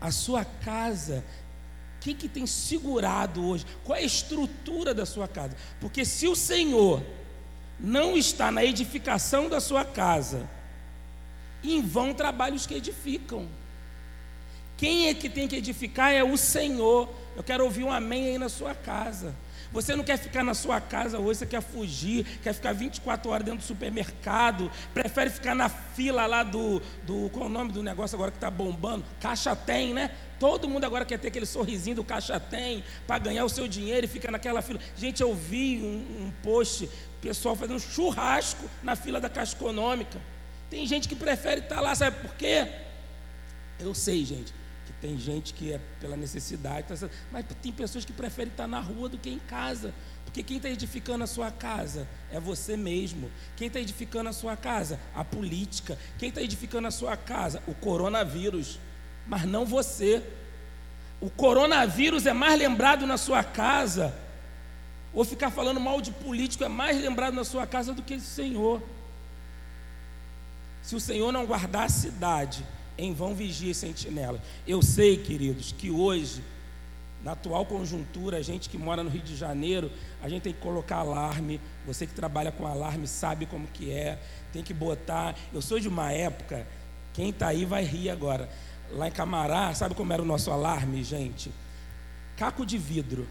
A 0.00 0.10
sua 0.10 0.44
casa, 0.44 1.24
quem 2.00 2.14
que 2.14 2.28
tem 2.28 2.46
segurado 2.46 3.44
hoje? 3.46 3.64
Qual 3.84 3.96
é 3.96 4.02
a 4.02 4.04
estrutura 4.04 4.92
da 4.92 5.06
sua 5.06 5.28
casa? 5.28 5.56
Porque 5.80 6.04
se 6.04 6.26
o 6.26 6.34
Senhor 6.34 7.02
não 7.78 8.16
está 8.16 8.50
na 8.50 8.64
edificação 8.64 9.48
da 9.48 9.60
sua 9.60 9.84
casa, 9.84 10.48
em 11.72 11.80
vão 11.80 12.12
trabalhos 12.12 12.66
que 12.66 12.74
edificam. 12.74 13.48
Quem 14.76 15.08
é 15.08 15.14
que 15.14 15.28
tem 15.28 15.48
que 15.48 15.56
edificar 15.56 16.12
é 16.12 16.22
o 16.22 16.36
Senhor. 16.36 17.08
Eu 17.36 17.42
quero 17.42 17.64
ouvir 17.64 17.84
um 17.84 17.92
amém 17.92 18.26
aí 18.26 18.38
na 18.38 18.48
sua 18.48 18.74
casa. 18.74 19.34
Você 19.72 19.96
não 19.96 20.04
quer 20.04 20.16
ficar 20.16 20.44
na 20.44 20.54
sua 20.54 20.80
casa 20.80 21.18
hoje, 21.18 21.40
você 21.40 21.46
quer 21.46 21.60
fugir, 21.60 22.24
quer 22.44 22.52
ficar 22.52 22.72
24 22.72 23.28
horas 23.28 23.44
dentro 23.44 23.58
do 23.58 23.66
supermercado, 23.66 24.70
prefere 24.92 25.30
ficar 25.30 25.52
na 25.52 25.68
fila 25.68 26.26
lá 26.26 26.44
do. 26.44 26.80
do 27.04 27.28
qual 27.30 27.46
é 27.46 27.48
o 27.48 27.50
nome 27.50 27.72
do 27.72 27.82
negócio 27.82 28.14
agora 28.14 28.30
que 28.30 28.36
está 28.36 28.50
bombando? 28.50 29.04
Caixa 29.20 29.56
tem, 29.56 29.92
né? 29.92 30.12
Todo 30.38 30.68
mundo 30.68 30.84
agora 30.84 31.04
quer 31.04 31.18
ter 31.18 31.28
aquele 31.28 31.46
sorrisinho 31.46 31.96
do 31.96 32.04
Caixa 32.04 32.38
Tem 32.38 32.84
para 33.06 33.18
ganhar 33.18 33.44
o 33.44 33.48
seu 33.48 33.66
dinheiro 33.66 34.04
e 34.04 34.08
fica 34.08 34.30
naquela 34.30 34.60
fila. 34.60 34.78
Gente, 34.96 35.22
eu 35.22 35.34
vi 35.34 35.80
um, 35.82 36.26
um 36.26 36.32
post, 36.42 36.88
pessoal 37.20 37.56
fazendo 37.56 37.80
churrasco 37.80 38.68
na 38.82 38.94
fila 38.94 39.20
da 39.20 39.28
Caixa 39.28 39.56
Econômica. 39.56 40.20
Tem 40.70 40.86
gente 40.86 41.08
que 41.08 41.14
prefere 41.14 41.60
estar 41.60 41.76
tá 41.76 41.80
lá, 41.80 41.94
sabe 41.94 42.20
por 42.20 42.34
quê? 42.36 42.68
Eu 43.78 43.94
sei, 43.94 44.24
gente, 44.24 44.52
que 44.86 44.92
tem 45.00 45.18
gente 45.18 45.52
que 45.54 45.72
é 45.72 45.80
pela 46.00 46.16
necessidade, 46.16 46.86
tá 46.88 47.08
mas 47.30 47.44
tem 47.62 47.72
pessoas 47.72 48.04
que 48.04 48.12
preferem 48.12 48.50
estar 48.50 48.64
tá 48.64 48.68
na 48.68 48.80
rua 48.80 49.08
do 49.08 49.18
que 49.18 49.30
em 49.30 49.38
casa. 49.38 49.92
Porque 50.24 50.42
quem 50.42 50.56
está 50.56 50.68
edificando 50.68 51.22
a 51.22 51.26
sua 51.28 51.50
casa 51.50 52.08
é 52.32 52.40
você 52.40 52.76
mesmo. 52.76 53.30
Quem 53.56 53.68
está 53.68 53.78
edificando 53.78 54.28
a 54.30 54.32
sua 54.32 54.56
casa? 54.56 54.98
A 55.14 55.24
política. 55.24 55.96
Quem 56.18 56.28
está 56.28 56.42
edificando 56.42 56.88
a 56.88 56.90
sua 56.90 57.16
casa? 57.16 57.62
O 57.68 57.74
coronavírus. 57.74 58.80
Mas 59.28 59.44
não 59.44 59.64
você. 59.64 60.22
O 61.20 61.30
coronavírus 61.30 62.26
é 62.26 62.32
mais 62.32 62.58
lembrado 62.58 63.06
na 63.06 63.16
sua 63.16 63.44
casa. 63.44 64.12
Ou 65.12 65.24
ficar 65.24 65.52
falando 65.52 65.78
mal 65.78 66.00
de 66.00 66.10
político 66.10 66.64
é 66.64 66.68
mais 66.68 67.00
lembrado 67.00 67.34
na 67.34 67.44
sua 67.44 67.64
casa 67.64 67.92
do 67.94 68.02
que 68.02 68.16
o 68.16 68.20
Senhor. 68.20 68.82
Se 70.84 70.94
o 70.94 71.00
Senhor 71.00 71.32
não 71.32 71.46
guardar 71.46 71.86
a 71.86 71.88
cidade, 71.88 72.62
em 72.98 73.14
vão 73.14 73.34
vigia 73.34 73.70
e 73.70 73.74
sentinela. 73.74 74.38
Eu 74.66 74.82
sei, 74.82 75.16
queridos, 75.16 75.72
que 75.72 75.90
hoje, 75.90 76.44
na 77.22 77.32
atual 77.32 77.64
conjuntura, 77.64 78.36
a 78.36 78.42
gente 78.42 78.68
que 78.68 78.76
mora 78.76 79.02
no 79.02 79.08
Rio 79.08 79.22
de 79.22 79.34
Janeiro, 79.34 79.90
a 80.22 80.28
gente 80.28 80.42
tem 80.42 80.52
que 80.52 80.60
colocar 80.60 80.96
alarme. 80.96 81.58
Você 81.86 82.06
que 82.06 82.12
trabalha 82.12 82.52
com 82.52 82.66
alarme 82.66 83.08
sabe 83.08 83.46
como 83.46 83.66
que 83.66 83.90
é. 83.90 84.20
Tem 84.52 84.62
que 84.62 84.74
botar. 84.74 85.34
Eu 85.54 85.62
sou 85.62 85.80
de 85.80 85.88
uma 85.88 86.12
época, 86.12 86.66
quem 87.14 87.30
está 87.30 87.48
aí 87.48 87.64
vai 87.64 87.82
rir 87.82 88.10
agora. 88.10 88.46
Lá 88.92 89.08
em 89.08 89.10
Camará, 89.10 89.72
sabe 89.72 89.94
como 89.94 90.12
era 90.12 90.20
o 90.20 90.26
nosso 90.26 90.50
alarme, 90.50 91.02
gente? 91.02 91.50
Caco 92.36 92.66
de 92.66 92.76
vidro. 92.76 93.26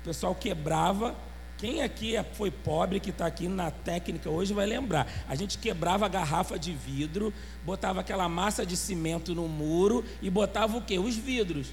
O 0.00 0.04
pessoal 0.04 0.34
quebrava 0.34 1.14
quem 1.58 1.82
aqui 1.82 2.16
é, 2.16 2.22
foi 2.22 2.50
pobre, 2.52 3.00
que 3.00 3.10
está 3.10 3.26
aqui 3.26 3.48
na 3.48 3.70
técnica 3.70 4.30
hoje, 4.30 4.54
vai 4.54 4.64
lembrar. 4.64 5.06
A 5.28 5.34
gente 5.34 5.58
quebrava 5.58 6.06
a 6.06 6.08
garrafa 6.08 6.56
de 6.56 6.72
vidro, 6.72 7.34
botava 7.64 8.00
aquela 8.00 8.28
massa 8.28 8.64
de 8.64 8.76
cimento 8.76 9.34
no 9.34 9.48
muro 9.48 10.04
e 10.22 10.30
botava 10.30 10.76
o 10.76 10.82
quê? 10.82 10.98
Os 10.98 11.16
vidros. 11.16 11.68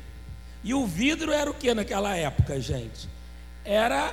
E 0.63 0.74
o 0.74 0.88
vidro 0.88 1.32
era 1.32 1.50
o 1.50 1.54
que 1.54 1.72
naquela 1.74 2.15
época, 2.18 2.60
gente? 2.60 3.08
Era 3.63 4.12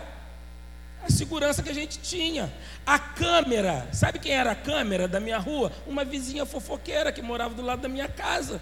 a 1.02 1.10
segurança 1.10 1.62
que 1.62 1.70
a 1.70 1.74
gente 1.74 1.98
tinha. 1.98 2.52
A 2.84 2.98
câmera, 2.98 3.88
sabe 3.92 4.18
quem 4.18 4.32
era 4.32 4.52
a 4.52 4.54
câmera 4.54 5.08
da 5.08 5.18
minha 5.18 5.38
rua? 5.38 5.72
Uma 5.86 6.04
vizinha 6.04 6.44
fofoqueira 6.44 7.10
que 7.10 7.22
morava 7.22 7.54
do 7.54 7.62
lado 7.62 7.80
da 7.80 7.88
minha 7.88 8.08
casa. 8.08 8.60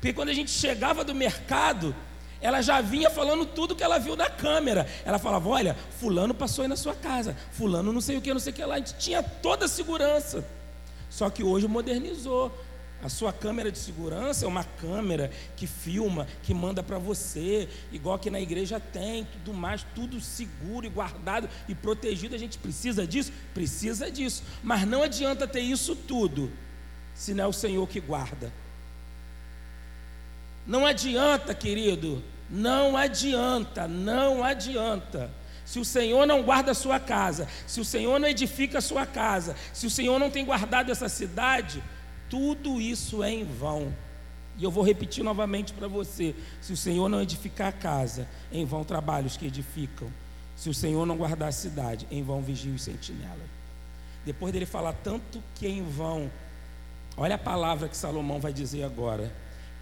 Porque 0.00 0.14
quando 0.14 0.30
a 0.30 0.34
gente 0.34 0.50
chegava 0.50 1.04
do 1.04 1.14
mercado, 1.14 1.94
ela 2.42 2.60
já 2.60 2.80
vinha 2.80 3.08
falando 3.08 3.46
tudo 3.46 3.76
que 3.76 3.84
ela 3.84 3.98
viu 3.98 4.16
na 4.16 4.28
câmera. 4.28 4.86
Ela 5.04 5.18
falava: 5.18 5.48
Olha, 5.48 5.76
Fulano 6.00 6.34
passou 6.34 6.62
aí 6.62 6.68
na 6.68 6.76
sua 6.76 6.94
casa, 6.94 7.36
Fulano 7.52 7.92
não 7.92 8.00
sei 8.00 8.16
o 8.16 8.20
que, 8.20 8.32
não 8.32 8.40
sei 8.40 8.52
o 8.52 8.56
que 8.56 8.64
lá. 8.64 8.74
A 8.74 8.78
gente 8.78 8.94
tinha 8.98 9.22
toda 9.22 9.66
a 9.66 9.68
segurança. 9.68 10.44
Só 11.08 11.30
que 11.30 11.44
hoje 11.44 11.68
modernizou. 11.68 12.52
A 13.02 13.08
sua 13.08 13.32
câmera 13.32 13.70
de 13.72 13.78
segurança 13.78 14.44
é 14.44 14.48
uma 14.48 14.62
câmera 14.62 15.28
que 15.56 15.66
filma, 15.66 16.24
que 16.44 16.54
manda 16.54 16.84
para 16.84 16.98
você, 16.98 17.68
igual 17.90 18.16
que 18.16 18.30
na 18.30 18.40
igreja 18.40 18.78
tem, 18.78 19.24
tudo 19.24 19.52
mais, 19.52 19.84
tudo 19.92 20.20
seguro 20.20 20.86
e 20.86 20.88
guardado 20.88 21.48
e 21.68 21.74
protegido. 21.74 22.36
A 22.36 22.38
gente 22.38 22.58
precisa 22.58 23.04
disso? 23.04 23.32
Precisa 23.52 24.08
disso. 24.08 24.44
Mas 24.62 24.86
não 24.86 25.02
adianta 25.02 25.48
ter 25.48 25.60
isso 25.60 25.96
tudo, 25.96 26.48
se 27.12 27.34
não 27.34 27.44
é 27.44 27.46
o 27.48 27.52
Senhor 27.52 27.88
que 27.88 27.98
guarda. 27.98 28.52
Não 30.64 30.86
adianta, 30.86 31.52
querido, 31.56 32.22
não 32.50 32.96
adianta, 32.96 33.88
não 33.88 34.42
adianta. 34.44 35.30
Se 35.64 35.78
o 35.78 35.84
Senhor 35.84 36.26
não 36.26 36.42
guarda 36.42 36.72
a 36.72 36.74
sua 36.74 36.98
casa, 37.00 37.48
se 37.66 37.80
o 37.80 37.84
Senhor 37.84 38.18
não 38.18 38.28
edifica 38.28 38.78
a 38.78 38.82
sua 38.82 39.06
casa, 39.06 39.56
se 39.72 39.86
o 39.86 39.90
Senhor 39.90 40.18
não 40.18 40.30
tem 40.30 40.44
guardado 40.44 40.90
essa 40.90 41.08
cidade, 41.08 41.82
tudo 42.28 42.80
isso 42.80 43.22
é 43.22 43.30
em 43.30 43.44
vão. 43.44 43.94
E 44.58 44.64
eu 44.64 44.70
vou 44.70 44.84
repetir 44.84 45.24
novamente 45.24 45.72
para 45.72 45.88
você: 45.88 46.34
se 46.60 46.72
o 46.72 46.76
Senhor 46.76 47.08
não 47.08 47.22
edificar 47.22 47.68
a 47.68 47.72
casa, 47.72 48.28
em 48.50 48.64
vão 48.64 48.84
trabalhos 48.84 49.36
que 49.36 49.46
edificam. 49.46 50.08
Se 50.56 50.68
o 50.68 50.74
Senhor 50.74 51.06
não 51.06 51.16
guardar 51.16 51.48
a 51.48 51.52
cidade, 51.52 52.06
em 52.10 52.22
vão 52.22 52.42
vigia 52.42 52.74
e 52.74 52.78
sentinela. 52.78 53.44
Depois 54.24 54.52
dele 54.52 54.66
falar 54.66 54.92
tanto 54.92 55.42
que 55.54 55.66
é 55.66 55.70
em 55.70 55.82
vão, 55.82 56.30
olha 57.16 57.34
a 57.34 57.38
palavra 57.38 57.88
que 57.88 57.96
Salomão 57.96 58.38
vai 58.38 58.52
dizer 58.52 58.84
agora: 58.84 59.34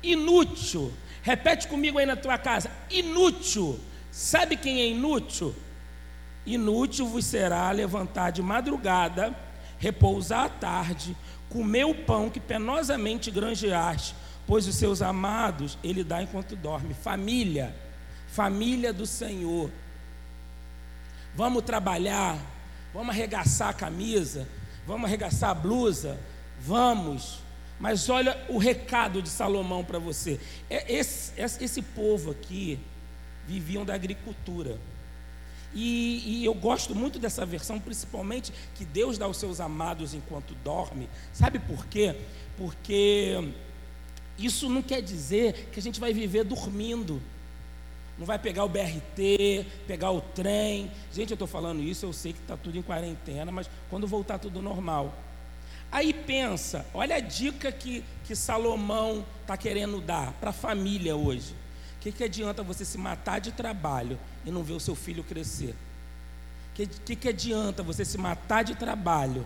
inútil 0.02 0.92
Repete 1.22 1.68
comigo 1.68 1.98
aí 1.98 2.06
na 2.06 2.16
tua 2.16 2.38
casa: 2.38 2.70
inútil. 2.90 3.78
Sabe 4.10 4.56
quem 4.56 4.80
é 4.80 4.86
inútil? 4.88 5.54
Inútil 6.44 7.06
vos 7.06 7.24
será 7.24 7.70
levantar 7.70 8.30
de 8.30 8.42
madrugada, 8.42 9.34
repousar 9.78 10.46
à 10.46 10.48
tarde, 10.48 11.16
comer 11.48 11.84
o 11.84 11.94
pão 11.94 12.30
que 12.30 12.40
penosamente 12.40 13.30
granjeaste, 13.30 14.14
pois 14.46 14.66
os 14.66 14.74
seus 14.74 15.02
amados 15.02 15.78
ele 15.84 16.02
dá 16.02 16.22
enquanto 16.22 16.56
dorme. 16.56 16.94
Família, 16.94 17.74
família 18.28 18.92
do 18.92 19.06
Senhor. 19.06 19.70
Vamos 21.34 21.62
trabalhar, 21.62 22.38
vamos 22.92 23.10
arregaçar 23.10 23.68
a 23.68 23.74
camisa, 23.74 24.48
vamos 24.86 25.04
arregaçar 25.04 25.50
a 25.50 25.54
blusa, 25.54 26.18
vamos 26.58 27.40
mas 27.80 28.10
olha 28.10 28.38
o 28.50 28.58
recado 28.58 29.22
de 29.22 29.30
Salomão 29.30 29.82
para 29.82 29.98
você. 29.98 30.38
É, 30.68 30.92
esse, 30.92 31.32
esse, 31.40 31.80
povo 31.80 32.30
aqui 32.30 32.78
viviam 33.48 33.86
da 33.86 33.94
agricultura. 33.94 34.78
E, 35.72 36.42
e, 36.42 36.44
eu 36.44 36.52
gosto 36.52 36.94
muito 36.94 37.18
dessa 37.18 37.46
versão, 37.46 37.80
principalmente 37.80 38.52
que 38.74 38.84
Deus 38.84 39.16
dá 39.16 39.24
aos 39.24 39.38
seus 39.38 39.60
amados 39.60 40.12
enquanto 40.12 40.54
dorme. 40.62 41.08
Sabe 41.32 41.58
por 41.58 41.86
quê? 41.86 42.14
Porque 42.58 43.50
isso 44.38 44.68
não 44.68 44.82
quer 44.82 45.00
dizer 45.00 45.70
que 45.72 45.80
a 45.80 45.82
gente 45.82 45.98
vai 45.98 46.12
viver 46.12 46.44
dormindo. 46.44 47.22
não 48.18 48.26
vai 48.26 48.38
pegar 48.38 48.64
o 48.64 48.68
BRT, 48.68 49.64
pegar 49.86 50.10
o 50.10 50.20
trem. 50.20 50.90
Gente, 51.10 51.30
eu 51.30 51.34
estou 51.34 51.48
falando 51.48 51.82
isso, 51.82 52.04
eu 52.04 52.12
sei 52.12 52.34
que 52.34 52.40
está 52.40 52.58
tudo 52.58 52.76
em 52.76 52.82
quarentena, 52.82 53.50
mas 53.50 53.70
quando 53.88 54.06
voltar 54.06 54.38
tudo 54.38 54.60
normal. 54.60 55.14
Aí 55.92 56.12
pensa, 56.12 56.86
olha 56.94 57.16
a 57.16 57.20
dica 57.20 57.72
que, 57.72 58.04
que 58.24 58.36
Salomão 58.36 59.24
está 59.42 59.56
querendo 59.56 60.00
dar 60.00 60.32
para 60.34 60.50
a 60.50 60.52
família 60.52 61.16
hoje. 61.16 61.52
O 61.96 62.00
que, 62.00 62.12
que 62.12 62.24
adianta 62.24 62.62
você 62.62 62.84
se 62.84 62.96
matar 62.96 63.40
de 63.40 63.52
trabalho 63.52 64.18
e 64.44 64.50
não 64.50 64.62
ver 64.62 64.74
o 64.74 64.80
seu 64.80 64.94
filho 64.94 65.24
crescer? 65.24 65.74
O 66.70 66.74
que, 66.74 66.86
que, 66.86 67.16
que 67.16 67.28
adianta 67.28 67.82
você 67.82 68.04
se 68.04 68.16
matar 68.16 68.62
de 68.62 68.74
trabalho 68.74 69.44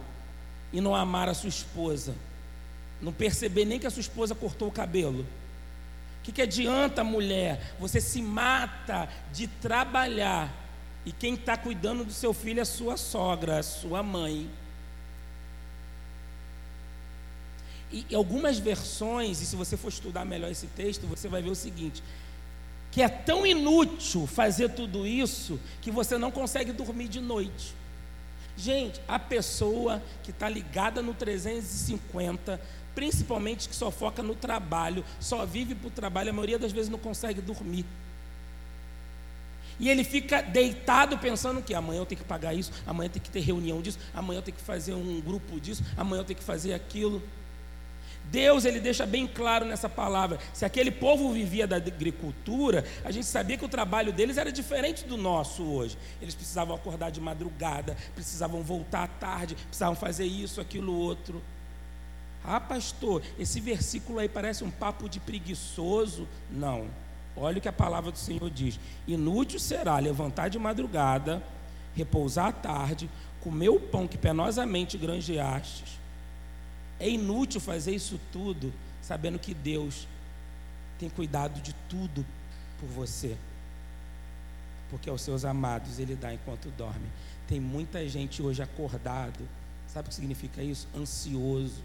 e 0.72 0.80
não 0.80 0.94
amar 0.94 1.28
a 1.28 1.34
sua 1.34 1.48
esposa? 1.48 2.14
Não 3.00 3.12
perceber 3.12 3.64
nem 3.64 3.78
que 3.78 3.86
a 3.86 3.90
sua 3.90 4.00
esposa 4.00 4.34
cortou 4.34 4.68
o 4.68 4.72
cabelo? 4.72 5.22
O 6.18 6.22
que, 6.22 6.32
que 6.32 6.42
adianta, 6.42 7.02
mulher? 7.02 7.74
Você 7.80 8.00
se 8.00 8.20
mata 8.22 9.08
de 9.32 9.46
trabalhar 9.48 10.52
e 11.04 11.12
quem 11.12 11.34
está 11.34 11.56
cuidando 11.56 12.04
do 12.04 12.12
seu 12.12 12.32
filho 12.32 12.60
é 12.60 12.64
sua 12.64 12.96
sogra, 12.96 13.62
sua 13.62 14.02
mãe. 14.02 14.48
E 17.94 18.12
algumas 18.12 18.58
versões, 18.58 19.40
e 19.40 19.46
se 19.46 19.54
você 19.54 19.76
for 19.76 19.88
estudar 19.88 20.24
melhor 20.24 20.50
esse 20.50 20.66
texto, 20.66 21.06
você 21.06 21.28
vai 21.28 21.40
ver 21.40 21.50
o 21.50 21.54
seguinte: 21.54 22.02
que 22.90 23.00
é 23.00 23.08
tão 23.08 23.46
inútil 23.46 24.26
fazer 24.26 24.70
tudo 24.70 25.06
isso 25.06 25.60
que 25.80 25.92
você 25.92 26.18
não 26.18 26.32
consegue 26.32 26.72
dormir 26.72 27.06
de 27.06 27.20
noite. 27.20 27.72
Gente, 28.56 29.00
a 29.06 29.18
pessoa 29.18 30.02
que 30.24 30.32
está 30.32 30.48
ligada 30.48 31.02
no 31.02 31.14
350, 31.14 32.60
principalmente 32.96 33.68
que 33.68 33.76
só 33.76 33.92
foca 33.92 34.24
no 34.24 34.34
trabalho, 34.34 35.04
só 35.20 35.46
vive 35.46 35.76
para 35.76 35.88
o 35.88 35.90
trabalho, 35.90 36.30
a 36.30 36.32
maioria 36.32 36.58
das 36.58 36.72
vezes 36.72 36.90
não 36.90 36.98
consegue 36.98 37.40
dormir. 37.40 37.84
E 39.78 39.88
ele 39.88 40.02
fica 40.02 40.40
deitado 40.42 41.18
pensando 41.18 41.62
que 41.62 41.74
amanhã 41.74 42.00
eu 42.00 42.06
tenho 42.06 42.20
que 42.20 42.26
pagar 42.26 42.54
isso, 42.54 42.72
amanhã 42.86 43.06
eu 43.06 43.12
tenho 43.12 43.24
que 43.24 43.30
ter 43.30 43.40
reunião 43.40 43.80
disso, 43.82 43.98
amanhã 44.12 44.38
eu 44.38 44.42
tenho 44.42 44.56
que 44.56 44.62
fazer 44.62 44.94
um 44.94 45.20
grupo 45.20 45.60
disso, 45.60 45.82
amanhã 45.96 46.20
eu 46.20 46.24
tenho 46.24 46.38
que 46.38 46.44
fazer 46.44 46.74
aquilo. 46.74 47.22
Deus 48.30 48.64
ele 48.64 48.80
deixa 48.80 49.06
bem 49.06 49.26
claro 49.26 49.64
nessa 49.64 49.88
palavra. 49.88 50.38
Se 50.52 50.64
aquele 50.64 50.90
povo 50.90 51.32
vivia 51.32 51.66
da 51.66 51.76
agricultura, 51.76 52.84
a 53.04 53.10
gente 53.10 53.26
sabia 53.26 53.56
que 53.56 53.64
o 53.64 53.68
trabalho 53.68 54.12
deles 54.12 54.38
era 54.38 54.50
diferente 54.50 55.04
do 55.04 55.16
nosso 55.16 55.62
hoje. 55.62 55.96
Eles 56.20 56.34
precisavam 56.34 56.74
acordar 56.74 57.10
de 57.10 57.20
madrugada, 57.20 57.96
precisavam 58.14 58.62
voltar 58.62 59.04
à 59.04 59.06
tarde, 59.06 59.54
precisavam 59.54 59.94
fazer 59.94 60.24
isso, 60.24 60.60
aquilo, 60.60 60.92
outro. 60.92 61.42
Ah, 62.44 62.60
pastor, 62.60 63.22
esse 63.38 63.60
versículo 63.60 64.18
aí 64.18 64.28
parece 64.28 64.64
um 64.64 64.70
papo 64.70 65.08
de 65.08 65.20
preguiçoso. 65.20 66.26
Não. 66.50 66.88
Olha 67.36 67.58
o 67.58 67.60
que 67.60 67.68
a 67.68 67.72
palavra 67.72 68.10
do 68.10 68.18
Senhor 68.18 68.50
diz: 68.50 68.78
Inútil 69.06 69.58
será 69.58 69.98
levantar 69.98 70.48
de 70.48 70.58
madrugada, 70.58 71.42
repousar 71.94 72.46
à 72.46 72.52
tarde, 72.52 73.08
comer 73.40 73.68
o 73.68 73.80
pão 73.80 74.06
que 74.06 74.18
penosamente 74.18 74.98
granjeastes 74.98 76.03
é 76.98 77.08
inútil 77.08 77.60
fazer 77.60 77.94
isso 77.94 78.20
tudo 78.32 78.72
sabendo 79.04 79.38
que 79.38 79.52
Deus 79.52 80.08
tem 80.98 81.10
cuidado 81.10 81.60
de 81.60 81.74
tudo 81.88 82.24
por 82.80 82.88
você. 82.88 83.36
Porque 84.88 85.10
aos 85.10 85.22
seus 85.22 85.44
amados 85.44 85.98
ele 85.98 86.14
dá 86.14 86.32
enquanto 86.32 86.70
dorme. 86.70 87.06
Tem 87.46 87.60
muita 87.60 88.08
gente 88.08 88.42
hoje 88.42 88.62
acordado. 88.62 89.46
Sabe 89.86 90.06
o 90.06 90.08
que 90.08 90.14
significa 90.14 90.62
isso? 90.62 90.88
Ansioso, 90.96 91.82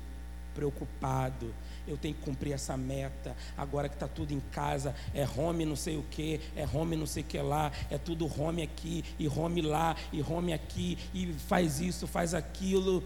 preocupado. 0.55 1.53
Eu 1.87 1.97
tenho 1.97 2.13
que 2.13 2.21
cumprir 2.21 2.53
essa 2.53 2.77
meta. 2.77 3.35
Agora 3.57 3.89
que 3.89 3.95
está 3.95 4.07
tudo 4.07 4.33
em 4.33 4.39
casa, 4.51 4.95
é 5.13 5.27
home 5.27 5.65
não 5.65 5.75
sei 5.75 5.97
o 5.97 6.03
que, 6.03 6.39
é 6.55 6.67
home 6.71 6.95
não 6.95 7.05
sei 7.05 7.23
o 7.23 7.25
que 7.25 7.39
lá, 7.39 7.71
é 7.89 7.97
tudo 7.97 8.25
home 8.39 8.61
aqui, 8.61 9.03
e 9.17 9.27
home 9.27 9.61
lá, 9.61 9.95
e 10.13 10.21
home 10.21 10.53
aqui, 10.53 10.97
e 11.13 11.33
faz 11.33 11.79
isso, 11.79 12.07
faz 12.07 12.33
aquilo 12.33 13.03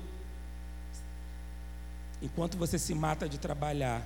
enquanto 2.23 2.57
você 2.57 2.79
se 2.79 2.95
mata 2.95 3.27
de 3.27 3.37
trabalhar, 3.37 4.01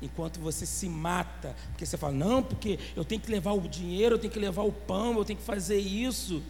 enquanto 0.00 0.38
você 0.38 0.64
se 0.64 0.88
mata, 0.88 1.54
porque 1.70 1.84
você 1.84 1.98
fala, 1.98 2.14
não, 2.14 2.42
porque 2.42 2.78
eu 2.96 3.04
tenho 3.04 3.20
que 3.20 3.30
levar 3.30 3.52
o 3.52 3.68
dinheiro, 3.68 4.14
eu 4.14 4.18
tenho 4.18 4.32
que 4.32 4.38
levar 4.38 4.62
o 4.62 4.72
pão, 4.72 5.18
eu 5.18 5.24
tenho 5.24 5.38
que 5.38 5.44
fazer 5.44 5.78
isso. 5.78 6.42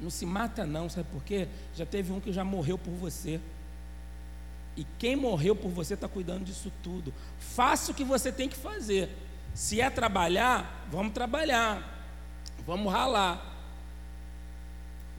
Não 0.00 0.10
se 0.10 0.26
mata, 0.26 0.66
não, 0.66 0.90
sabe 0.90 1.08
por 1.10 1.22
quê? 1.22 1.48
Já 1.74 1.86
teve 1.86 2.12
um 2.12 2.20
que 2.20 2.32
já 2.32 2.44
morreu 2.44 2.76
por 2.76 2.92
você. 2.92 3.40
E 4.76 4.86
quem 4.98 5.16
morreu 5.16 5.56
por 5.56 5.70
você 5.70 5.94
está 5.94 6.06
cuidando 6.06 6.44
disso 6.44 6.72
tudo. 6.82 7.14
Faça 7.38 7.90
o 7.90 7.94
que 7.94 8.04
você 8.04 8.30
tem 8.30 8.48
que 8.48 8.56
fazer. 8.56 9.08
Se 9.54 9.80
é 9.80 9.90
trabalhar, 9.90 10.86
vamos 10.90 11.12
trabalhar. 11.12 11.96
Vamos 12.66 12.92
ralar. 12.92 13.57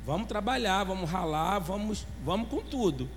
Vamos 0.10 0.28
trabalhar, 0.28 0.86
vamos 0.86 1.08
ralar, 1.08 1.60
vamos, 1.60 2.04
vamos 2.26 2.50
com 2.50 2.63
tudo. 2.63 3.08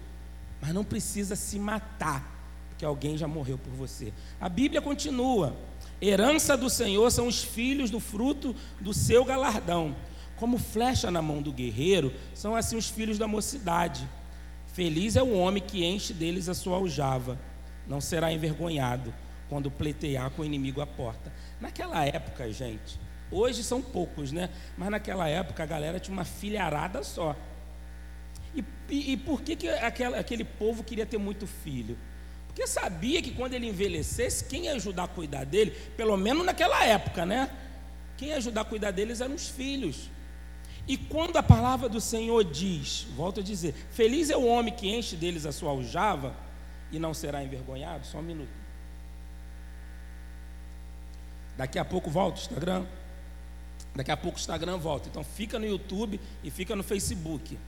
Mas 0.61 0.75
não 0.75 0.85
precisa 0.85 1.35
se 1.35 1.59
matar, 1.59 2.23
porque 2.69 2.85
alguém 2.85 3.17
já 3.17 3.27
morreu 3.27 3.57
por 3.57 3.73
você. 3.73 4.13
A 4.39 4.47
Bíblia 4.47 4.83
continua: 4.83 5.57
herança 6.03 6.55
do 6.55 6.69
Senhor 6.69 7.11
são 7.11 7.27
os 7.29 7.43
filhos 7.43 7.89
do 7.89 7.99
fruto 7.99 8.55
do 8.79 8.93
seu 8.93 9.25
galardão. 9.25 9.97
Como 10.37 10.59
flecha 10.59 11.11
na 11.11 11.23
mão 11.23 11.41
do 11.41 11.51
guerreiro, 11.51 12.13
são 12.35 12.55
assim 12.55 12.77
os 12.77 12.91
filhos 12.91 13.17
da 13.17 13.27
mocidade. 13.27 14.07
Feliz 14.67 15.17
é 15.17 15.23
o 15.23 15.33
homem 15.33 15.63
que 15.63 15.87
enche 15.87 16.13
deles 16.13 16.47
a 16.47 16.53
sua 16.53 16.77
aljava, 16.77 17.41
não 17.89 18.03
será 18.03 18.31
envergonhado 18.31 19.15
quando 19.49 19.71
pleitear 19.71 20.31
com 20.33 20.43
o 20.43 20.45
inimigo 20.45 20.83
à 20.83 20.87
porta. 20.87 21.33
Naquela 21.59 22.05
época, 22.05 22.53
gente, 22.53 23.01
Hoje 23.33 23.65
são 23.65 23.81
poucos, 23.81 24.31
né? 24.31 24.51
Mas 24.77 24.91
naquela 24.91 25.27
época 25.27 25.63
a 25.63 25.67
galera 25.67 25.99
tinha 25.99 26.13
uma 26.13 26.25
filharada 26.25 27.03
só. 27.03 27.35
E, 28.55 28.63
e, 28.91 29.13
e 29.13 29.17
por 29.17 29.41
que, 29.41 29.57
que 29.57 29.69
aquela, 29.69 30.19
aquele 30.19 30.45
povo 30.45 30.85
queria 30.85 31.07
ter 31.07 31.17
muito 31.17 31.47
filho? 31.47 31.97
Porque 32.47 32.67
sabia 32.67 33.23
que 33.23 33.31
quando 33.31 33.55
ele 33.55 33.67
envelhecesse, 33.67 34.45
quem 34.45 34.67
ia 34.67 34.75
ajudar 34.75 35.05
a 35.05 35.09
cuidar 35.09 35.45
dele, 35.45 35.71
pelo 35.97 36.15
menos 36.19 36.45
naquela 36.45 36.85
época, 36.85 37.25
né? 37.25 37.51
Quem 38.19 38.29
ia 38.29 38.37
ajudar 38.37 38.61
a 38.61 38.65
cuidar 38.67 38.91
deles 38.91 39.23
eram 39.23 39.35
os 39.35 39.49
filhos. 39.49 40.11
E 40.87 40.99
quando 40.99 41.39
a 41.39 41.43
palavra 41.43 41.89
do 41.89 42.01
Senhor 42.01 42.45
diz, 42.45 43.07
volto 43.17 43.41
a 43.41 43.43
dizer, 43.43 43.75
feliz 43.91 44.29
é 44.29 44.37
o 44.37 44.45
homem 44.45 44.75
que 44.75 44.89
enche 44.89 45.17
deles 45.17 45.47
a 45.47 45.53
sua 45.53 45.71
aljava 45.71 46.35
e 46.91 46.99
não 46.99 47.15
será 47.15 47.43
envergonhado, 47.43 48.07
só 48.07 48.19
um 48.19 48.23
minuto. 48.23 48.63
Daqui 51.57 51.79
a 51.79 51.85
pouco 51.85 52.11
volta 52.11 52.39
o 52.39 52.41
Instagram. 52.43 52.85
Daqui 53.95 54.11
a 54.11 54.17
pouco 54.17 54.39
o 54.39 54.41
Instagram 54.41 54.79
volta. 54.79 55.09
Então 55.09 55.23
fica 55.23 55.59
no 55.59 55.67
YouTube 55.67 56.21
e 56.43 56.51
fica 56.51 56.75
no 56.75 56.83
Facebook. 56.83 57.59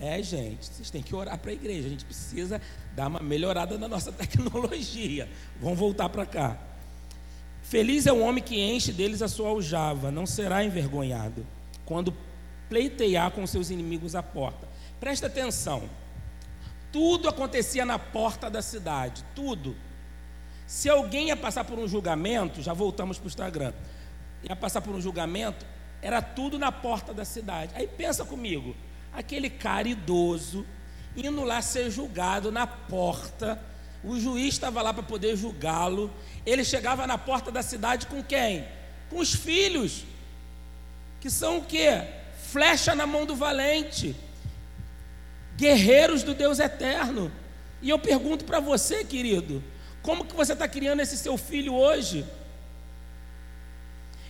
É, 0.00 0.22
gente, 0.22 0.66
vocês 0.66 0.90
têm 0.90 1.02
que 1.02 1.14
orar 1.14 1.38
para 1.38 1.50
a 1.50 1.54
igreja. 1.54 1.86
A 1.86 1.90
gente 1.90 2.04
precisa 2.04 2.60
dar 2.94 3.08
uma 3.08 3.20
melhorada 3.20 3.76
na 3.78 3.88
nossa 3.88 4.12
tecnologia. 4.12 5.28
Vamos 5.60 5.78
voltar 5.78 6.08
para 6.08 6.26
cá. 6.26 6.58
Feliz 7.62 8.06
é 8.06 8.12
o 8.12 8.20
homem 8.20 8.42
que 8.42 8.60
enche 8.60 8.92
deles 8.92 9.20
a 9.20 9.28
sua 9.28 9.50
aljava, 9.50 10.10
não 10.10 10.24
será 10.24 10.64
envergonhado 10.64 11.46
quando 11.84 12.14
pleitear 12.68 13.30
com 13.30 13.46
seus 13.46 13.70
inimigos 13.70 14.14
à 14.14 14.22
porta. 14.22 14.68
Presta 15.00 15.26
atenção. 15.26 15.88
Tudo 16.90 17.28
acontecia 17.28 17.84
na 17.84 17.98
porta 17.98 18.48
da 18.48 18.62
cidade, 18.62 19.24
tudo. 19.34 19.76
Se 20.66 20.88
alguém 20.88 21.28
ia 21.28 21.36
passar 21.36 21.64
por 21.64 21.78
um 21.78 21.88
julgamento, 21.88 22.62
já 22.62 22.72
voltamos 22.72 23.18
para 23.18 23.26
o 23.26 23.28
Instagram 23.28 23.72
ia 24.42 24.56
passar 24.56 24.80
por 24.80 24.94
um 24.94 25.00
julgamento, 25.00 25.64
era 26.00 26.22
tudo 26.22 26.58
na 26.58 26.70
porta 26.70 27.12
da 27.12 27.24
cidade. 27.24 27.72
Aí 27.74 27.86
pensa 27.86 28.24
comigo, 28.24 28.76
aquele 29.12 29.50
cara 29.50 29.88
idoso 29.88 30.64
indo 31.16 31.42
lá 31.42 31.60
ser 31.60 31.90
julgado 31.90 32.52
na 32.52 32.66
porta, 32.66 33.60
o 34.04 34.18
juiz 34.18 34.54
estava 34.54 34.80
lá 34.80 34.94
para 34.94 35.02
poder 35.02 35.36
julgá-lo. 35.36 36.10
Ele 36.46 36.64
chegava 36.64 37.06
na 37.06 37.18
porta 37.18 37.50
da 37.50 37.62
cidade 37.62 38.06
com 38.06 38.22
quem? 38.22 38.66
Com 39.10 39.18
os 39.18 39.34
filhos, 39.34 40.04
que 41.20 41.30
são 41.30 41.58
o 41.58 41.64
quê? 41.64 42.02
Flecha 42.50 42.94
na 42.94 43.06
mão 43.06 43.26
do 43.26 43.34
valente, 43.34 44.14
guerreiros 45.56 46.22
do 46.22 46.34
Deus 46.34 46.58
eterno. 46.58 47.32
E 47.82 47.90
eu 47.90 47.98
pergunto 47.98 48.44
para 48.44 48.60
você, 48.60 49.04
querido, 49.04 49.62
como 50.02 50.24
que 50.24 50.34
você 50.34 50.52
está 50.52 50.68
criando 50.68 51.00
esse 51.00 51.16
seu 51.16 51.36
filho 51.36 51.74
hoje? 51.74 52.24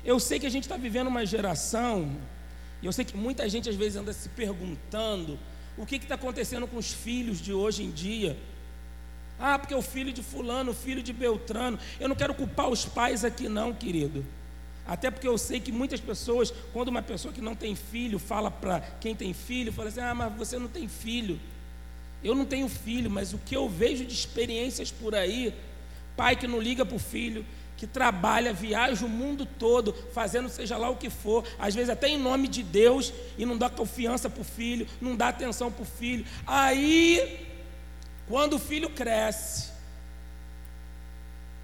Eu 0.08 0.18
sei 0.18 0.38
que 0.40 0.46
a 0.46 0.50
gente 0.50 0.62
está 0.62 0.78
vivendo 0.78 1.08
uma 1.08 1.26
geração, 1.26 2.10
e 2.80 2.86
eu 2.86 2.92
sei 2.94 3.04
que 3.04 3.14
muita 3.14 3.46
gente 3.46 3.68
às 3.68 3.76
vezes 3.76 3.96
anda 3.96 4.10
se 4.10 4.30
perguntando 4.30 5.38
o 5.76 5.84
que 5.84 5.96
está 5.96 6.14
acontecendo 6.14 6.66
com 6.66 6.78
os 6.78 6.90
filhos 6.90 7.38
de 7.38 7.52
hoje 7.52 7.82
em 7.82 7.90
dia. 7.90 8.34
Ah, 9.38 9.58
porque 9.58 9.74
o 9.74 9.82
filho 9.82 10.10
de 10.10 10.22
fulano, 10.22 10.70
o 10.70 10.74
filho 10.74 11.02
de 11.02 11.12
Beltrano. 11.12 11.78
Eu 12.00 12.08
não 12.08 12.16
quero 12.16 12.32
culpar 12.32 12.70
os 12.70 12.86
pais 12.86 13.22
aqui, 13.22 13.50
não, 13.50 13.74
querido. 13.74 14.24
Até 14.86 15.10
porque 15.10 15.28
eu 15.28 15.36
sei 15.36 15.60
que 15.60 15.70
muitas 15.70 16.00
pessoas, 16.00 16.54
quando 16.72 16.88
uma 16.88 17.02
pessoa 17.02 17.34
que 17.34 17.42
não 17.42 17.54
tem 17.54 17.74
filho 17.74 18.18
fala 18.18 18.50
para 18.50 18.80
quem 19.02 19.14
tem 19.14 19.34
filho, 19.34 19.74
fala 19.74 19.90
assim: 19.90 20.00
ah, 20.00 20.14
mas 20.14 20.32
você 20.32 20.58
não 20.58 20.68
tem 20.68 20.88
filho. 20.88 21.38
Eu 22.24 22.34
não 22.34 22.46
tenho 22.46 22.66
filho, 22.66 23.10
mas 23.10 23.34
o 23.34 23.38
que 23.38 23.54
eu 23.54 23.68
vejo 23.68 24.06
de 24.06 24.14
experiências 24.14 24.90
por 24.90 25.14
aí, 25.14 25.52
pai 26.16 26.34
que 26.34 26.46
não 26.46 26.58
liga 26.58 26.86
para 26.86 26.96
o 26.96 26.98
filho, 26.98 27.44
que 27.78 27.86
trabalha, 27.86 28.52
viaja 28.52 29.06
o 29.06 29.08
mundo 29.08 29.46
todo, 29.46 29.94
fazendo 30.12 30.48
seja 30.48 30.76
lá 30.76 30.90
o 30.90 30.96
que 30.96 31.08
for, 31.08 31.44
às 31.60 31.76
vezes 31.76 31.88
até 31.88 32.08
em 32.08 32.18
nome 32.18 32.48
de 32.48 32.60
Deus, 32.60 33.14
e 33.38 33.46
não 33.46 33.56
dá 33.56 33.70
confiança 33.70 34.28
para 34.28 34.40
o 34.40 34.44
filho, 34.44 34.84
não 35.00 35.14
dá 35.14 35.28
atenção 35.28 35.70
para 35.70 35.84
o 35.84 35.86
filho. 35.86 36.26
Aí, 36.44 37.46
quando 38.26 38.54
o 38.54 38.58
filho 38.58 38.90
cresce, 38.90 39.70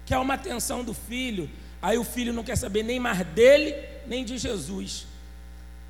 quer 0.05 0.17
uma 0.17 0.35
atenção 0.35 0.85
do 0.85 0.93
filho, 0.93 1.49
aí 1.81 1.97
o 1.97 2.03
filho 2.05 2.31
não 2.31 2.45
quer 2.45 2.55
saber 2.55 2.81
nem 2.81 2.97
mais 2.97 3.21
dele, 3.27 3.75
nem 4.07 4.23
de 4.23 4.37
Jesus. 4.37 5.05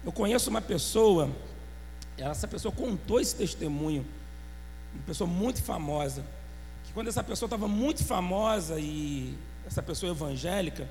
Eu 0.03 0.11
conheço 0.11 0.49
uma 0.49 0.61
pessoa, 0.61 1.29
essa 2.17 2.47
pessoa 2.47 2.71
contou 2.71 3.19
esse 3.19 3.35
testemunho, 3.35 4.03
uma 4.91 5.03
pessoa 5.03 5.29
muito 5.29 5.61
famosa, 5.61 6.25
que 6.83 6.93
quando 6.93 7.09
essa 7.09 7.23
pessoa 7.23 7.45
estava 7.45 7.67
muito 7.67 8.03
famosa 8.03 8.79
e 8.79 9.37
essa 9.65 9.81
pessoa 9.81 10.11
evangélica, 10.11 10.87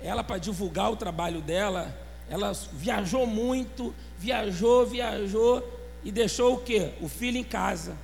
ela 0.00 0.22
para 0.22 0.38
divulgar 0.38 0.90
o 0.90 0.96
trabalho 0.96 1.40
dela, 1.40 1.96
ela 2.28 2.52
viajou 2.72 3.26
muito, 3.26 3.94
viajou, 4.18 4.86
viajou 4.86 5.78
e 6.04 6.12
deixou 6.12 6.54
o 6.54 6.60
quê? 6.60 6.94
O 7.00 7.08
filho 7.08 7.36
em 7.36 7.44
casa. 7.44 7.96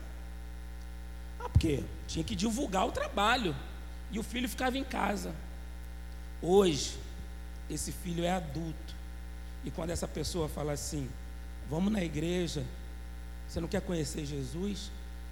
Ah, 1.39 1.49
porque 1.49 1.85
tinha 2.07 2.25
que 2.25 2.35
divulgar 2.35 2.87
o 2.87 2.93
trabalho 2.93 3.55
e 4.11 4.19
o 4.19 4.23
filho 4.23 4.49
ficava 4.49 4.77
em 4.77 4.85
casa. 4.85 5.35
Hoje, 6.43 6.99
esse 7.71 7.93
filho 7.93 8.25
é 8.25 8.33
adulto. 8.33 8.95
E 9.65 9.71
quando 9.71 9.91
essa 9.91 10.07
pessoa 10.07 10.49
fala 10.49 10.73
assim: 10.73 11.09
"Vamos 11.71 11.93
na 11.93 12.03
igreja, 12.03 12.65
você 13.49 13.61
não 13.61 13.69
quer 13.69 13.81
conhecer 13.81 14.27
Jesus?" 14.27 14.91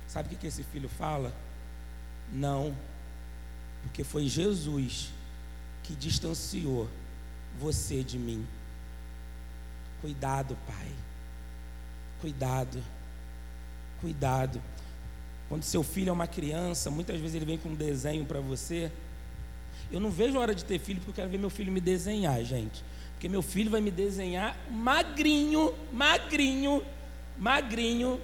Sabe 0.09 0.35
o 0.35 0.39
que, 0.39 0.47
esse 0.47 0.63
filho 0.63 0.91
fala? 0.91 1.33
Não, 2.31 2.77
porque 3.83 4.05
foi 4.05 4.27
Jesus 4.27 5.11
que 5.83 5.95
distanciou 5.95 6.89
você 7.59 8.03
de 8.03 8.19
mim. 8.19 8.47
Cuidado, 10.01 10.57
pai. 10.67 10.89
Cuidado. 12.21 12.83
Cuidado. 14.01 14.63
Quando 15.49 15.65
seu 15.65 15.83
filho 15.83 16.11
é 16.11 16.13
uma 16.13 16.27
criança, 16.27 16.91
muitas 16.91 17.21
vezes 17.21 17.35
ele 17.35 17.45
vem 17.45 17.59
com 17.59 17.71
um 17.71 17.75
desenho 17.75 18.25
para 18.25 18.41
você. 18.41 18.91
Eu 19.91 20.01
não 20.01 20.11
vejo 20.11 20.39
a 20.39 20.41
hora 20.41 20.55
de 20.55 20.65
ter 20.65 20.79
filho 20.79 21.01
porque 21.01 21.11
eu 21.11 21.15
quero 21.15 21.29
ver 21.29 21.39
meu 21.39 21.51
filho 21.51 21.71
me 21.71 21.81
desenhar, 21.81 22.43
gente. 22.43 22.83
Porque 23.13 23.29
meu 23.29 23.43
filho 23.43 23.71
vai 23.71 23.81
me 23.81 23.91
desenhar 23.91 24.57
magrinho, 24.71 25.75
magrinho, 25.93 26.83
magrinho. 27.39 28.21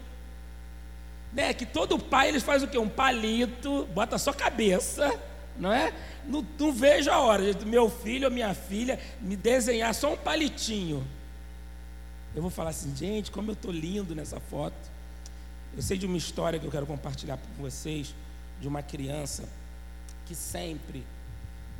Né? 1.32 1.52
Que 1.52 1.66
todo 1.66 1.98
pai 1.98 2.28
eles 2.28 2.42
faz 2.42 2.62
o 2.62 2.68
quê? 2.68 2.78
Um 2.78 2.88
palito, 2.88 3.86
bota 3.92 4.16
só 4.16 4.32
cabeça 4.32 5.27
não 5.58 5.72
é? 5.72 5.92
Não, 6.26 6.46
não 6.58 6.72
vejo 6.72 7.10
a 7.10 7.18
hora 7.18 7.52
do 7.52 7.66
meu 7.66 7.90
filho 7.90 8.26
ou 8.26 8.30
minha 8.30 8.54
filha 8.54 8.98
me 9.20 9.36
desenhar 9.36 9.94
só 9.94 10.12
um 10.12 10.16
palitinho. 10.16 11.06
Eu 12.34 12.42
vou 12.42 12.50
falar 12.50 12.70
assim, 12.70 12.94
gente, 12.94 13.30
como 13.30 13.50
eu 13.50 13.54
estou 13.54 13.72
lindo 13.72 14.14
nessa 14.14 14.38
foto. 14.38 14.76
Eu 15.76 15.82
sei 15.82 15.98
de 15.98 16.06
uma 16.06 16.16
história 16.16 16.58
que 16.58 16.66
eu 16.66 16.70
quero 16.70 16.86
compartilhar 16.86 17.36
com 17.36 17.62
vocês, 17.62 18.14
de 18.60 18.68
uma 18.68 18.82
criança 18.82 19.48
que 20.26 20.34
sempre 20.34 21.04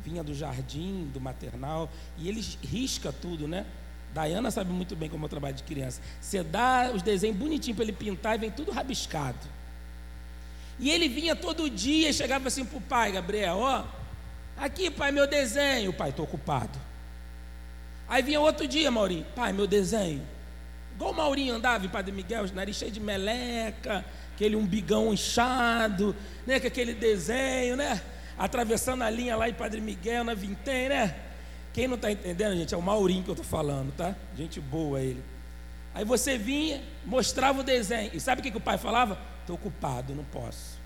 vinha 0.03 0.23
do 0.23 0.33
jardim, 0.33 1.09
do 1.13 1.19
maternal, 1.19 1.89
e 2.17 2.27
ele 2.27 2.41
risca 2.63 3.11
tudo, 3.11 3.47
né? 3.47 3.65
Dayana 4.13 4.49
sabe 4.49 4.71
muito 4.71 4.95
bem 4.95 5.09
como 5.09 5.25
eu 5.25 5.29
trabalho 5.29 5.55
de 5.55 5.63
criança. 5.63 6.01
Você 6.19 6.43
dá 6.43 6.91
os 6.93 7.01
desenhos 7.01 7.37
bonitinhos 7.37 7.75
para 7.75 7.83
ele 7.83 7.93
pintar 7.93 8.35
e 8.35 8.39
vem 8.39 8.51
tudo 8.51 8.71
rabiscado. 8.71 9.58
E 10.79 10.89
ele 10.89 11.09
vinha 11.09 11.35
todo 11.35 11.69
dia 11.69 12.09
e 12.09 12.13
chegava 12.13 12.47
assim 12.47 12.63
para 12.63 12.77
o 12.77 12.81
pai, 12.81 13.11
Gabriel, 13.11 13.57
ó, 13.57 13.83
aqui 14.57 14.89
pai, 14.89 15.11
meu 15.11 15.27
desenho. 15.27 15.91
Pai, 15.91 16.11
estou 16.11 16.25
ocupado. 16.25 16.79
Aí 18.07 18.23
vinha 18.23 18.39
outro 18.39 18.67
dia, 18.67 18.89
Maurinho, 18.89 19.25
pai, 19.35 19.51
meu 19.51 19.67
desenho. 19.67 20.25
Igual 20.95 21.11
o 21.11 21.15
Maurinho 21.15 21.55
andava 21.55 21.85
em 21.85 21.89
Padre 21.89 22.11
Miguel, 22.11 22.45
nariz 22.53 22.75
cheio 22.75 22.91
de 22.91 22.99
meleca, 22.99 24.03
aquele 24.33 24.55
umbigão 24.55 25.13
inchado, 25.13 26.15
né, 26.45 26.59
com 26.59 26.67
aquele 26.67 26.93
desenho, 26.93 27.75
né? 27.75 28.01
Atravessando 28.37 29.03
a 29.03 29.09
linha 29.09 29.35
lá 29.35 29.47
em 29.47 29.53
Padre 29.53 29.79
Miguel, 29.79 30.23
na 30.23 30.33
Vintém, 30.33 30.89
né? 30.89 31.15
Quem 31.73 31.87
não 31.87 31.95
está 31.95 32.11
entendendo, 32.11 32.55
gente, 32.55 32.73
é 32.73 32.77
o 32.77 32.81
Maurinho 32.81 33.23
que 33.23 33.29
eu 33.29 33.33
estou 33.33 33.45
falando, 33.45 33.93
tá? 33.93 34.15
Gente 34.35 34.59
boa 34.59 34.99
ele. 34.99 35.23
Aí 35.93 36.03
você 36.03 36.37
vinha, 36.37 36.81
mostrava 37.05 37.59
o 37.59 37.63
desenho. 37.63 38.11
E 38.13 38.19
sabe 38.19 38.39
o 38.39 38.43
que, 38.43 38.51
que 38.51 38.57
o 38.57 38.61
pai 38.61 38.77
falava? 38.77 39.19
Estou 39.49 39.55
ocupado, 39.55 40.13
não 40.13 40.23
posso. 40.25 40.77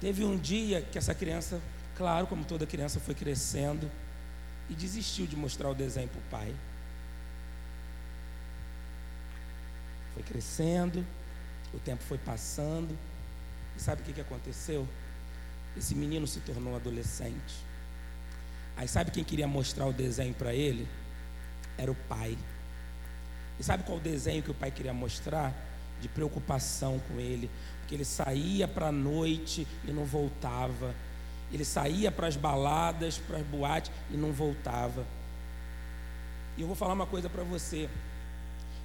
Teve 0.00 0.24
um 0.24 0.38
dia 0.38 0.80
que 0.80 0.96
essa 0.96 1.14
criança, 1.14 1.60
claro, 1.96 2.26
como 2.26 2.44
toda 2.44 2.66
criança, 2.66 2.98
foi 2.98 3.14
crescendo 3.14 3.90
e 4.70 4.74
desistiu 4.74 5.26
de 5.26 5.36
mostrar 5.36 5.68
o 5.68 5.74
desenho 5.74 6.08
para 6.08 6.18
o 6.18 6.22
pai. 6.30 6.54
Foi 10.14 10.22
crescendo, 10.22 11.04
o 11.74 11.78
tempo 11.78 12.02
foi 12.04 12.18
passando, 12.18 12.96
e 13.76 13.80
sabe 13.80 14.00
o 14.00 14.04
que, 14.04 14.14
que 14.14 14.20
aconteceu? 14.20 14.88
Esse 15.76 15.94
menino 15.94 16.26
se 16.26 16.40
tornou 16.40 16.74
adolescente. 16.74 17.54
Aí 18.78 18.88
sabe 18.88 19.10
quem 19.10 19.24
queria 19.24 19.46
mostrar 19.46 19.86
o 19.86 19.92
desenho 19.92 20.32
para 20.32 20.54
ele? 20.54 20.88
Era 21.76 21.90
o 21.90 21.94
pai. 21.94 22.36
E 23.58 23.64
sabe 23.64 23.84
qual 23.84 23.98
o 23.98 24.00
desenho 24.00 24.42
que 24.42 24.50
o 24.50 24.54
pai 24.54 24.70
queria 24.70 24.94
mostrar? 24.94 25.54
De 26.00 26.08
preocupação 26.08 27.00
com 27.08 27.18
ele, 27.18 27.50
porque 27.80 27.94
ele 27.94 28.04
saía 28.04 28.66
para 28.66 28.88
a 28.88 28.92
noite 28.92 29.66
e 29.86 29.92
não 29.92 30.04
voltava. 30.04 30.94
Ele 31.52 31.64
saía 31.64 32.10
para 32.10 32.26
as 32.26 32.36
baladas, 32.36 33.18
para 33.18 33.38
as 33.38 33.46
boates 33.46 33.90
e 34.10 34.16
não 34.16 34.32
voltava. 34.32 35.06
E 36.56 36.60
eu 36.62 36.66
vou 36.66 36.76
falar 36.76 36.94
uma 36.94 37.06
coisa 37.06 37.28
para 37.28 37.44
você 37.44 37.88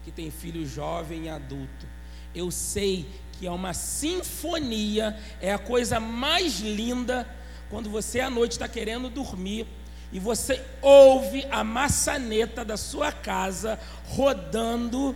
que 0.03 0.11
tem 0.11 0.29
filho 0.29 0.65
jovem 0.67 1.25
e 1.25 1.29
adulto. 1.29 1.87
Eu 2.33 2.51
sei 2.51 3.09
que 3.33 3.47
é 3.47 3.51
uma 3.51 3.73
sinfonia, 3.73 5.17
é 5.41 5.51
a 5.53 5.57
coisa 5.57 5.99
mais 5.99 6.59
linda 6.59 7.27
quando 7.69 7.89
você 7.89 8.19
à 8.19 8.29
noite 8.29 8.53
está 8.53 8.67
querendo 8.67 9.09
dormir 9.09 9.65
e 10.11 10.19
você 10.19 10.61
ouve 10.81 11.45
a 11.49 11.63
maçaneta 11.63 12.65
da 12.65 12.75
sua 12.75 13.11
casa 13.11 13.79
rodando 14.05 15.15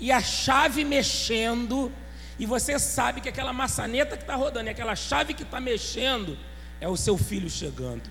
e 0.00 0.10
a 0.10 0.20
chave 0.22 0.82
mexendo, 0.82 1.92
e 2.38 2.46
você 2.46 2.78
sabe 2.78 3.20
que 3.20 3.28
aquela 3.28 3.52
maçaneta 3.52 4.16
que 4.16 4.22
está 4.22 4.34
rodando 4.34 4.68
e 4.68 4.70
aquela 4.70 4.96
chave 4.96 5.34
que 5.34 5.42
está 5.42 5.60
mexendo 5.60 6.38
é 6.80 6.88
o 6.88 6.96
seu 6.96 7.18
filho 7.18 7.50
chegando. 7.50 8.10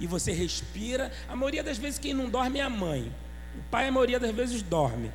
E 0.00 0.06
você 0.06 0.32
respira. 0.32 1.12
A 1.28 1.36
maioria 1.36 1.62
das 1.62 1.78
vezes 1.78 2.00
quem 2.00 2.12
não 2.12 2.28
dorme 2.28 2.58
é 2.58 2.62
a 2.62 2.68
mãe. 2.68 3.12
O 3.56 3.62
pai, 3.70 3.86
a 3.86 3.92
maioria 3.92 4.18
das 4.18 4.32
vezes, 4.32 4.62
dorme. 4.62 5.12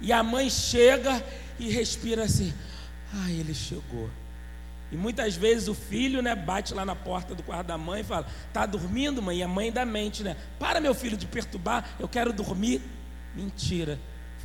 E 0.00 0.10
a 0.12 0.22
mãe 0.22 0.48
chega 0.48 1.22
e 1.58 1.68
respira 1.70 2.24
assim: 2.24 2.54
ai, 3.12 3.32
ele 3.32 3.52
chegou. 3.52 4.08
E 4.90 4.96
muitas 4.96 5.36
vezes 5.36 5.68
o 5.68 5.74
filho, 5.74 6.22
né, 6.22 6.34
bate 6.34 6.72
lá 6.72 6.86
na 6.86 6.96
porta 6.96 7.34
do 7.34 7.42
quarto 7.42 7.66
da 7.66 7.76
mãe 7.76 8.00
e 8.00 8.04
fala: 8.04 8.26
"Tá 8.50 8.64
dormindo, 8.64 9.20
mãe?" 9.20 9.38
E 9.38 9.42
a 9.42 9.48
mãe 9.48 9.70
da 9.70 9.84
mente, 9.84 10.22
né? 10.22 10.38
"Para, 10.58 10.80
meu 10.80 10.94
filho, 10.94 11.18
de 11.18 11.26
perturbar, 11.26 11.86
eu 12.00 12.08
quero 12.08 12.32
dormir." 12.32 12.80
Mentira 13.34 13.98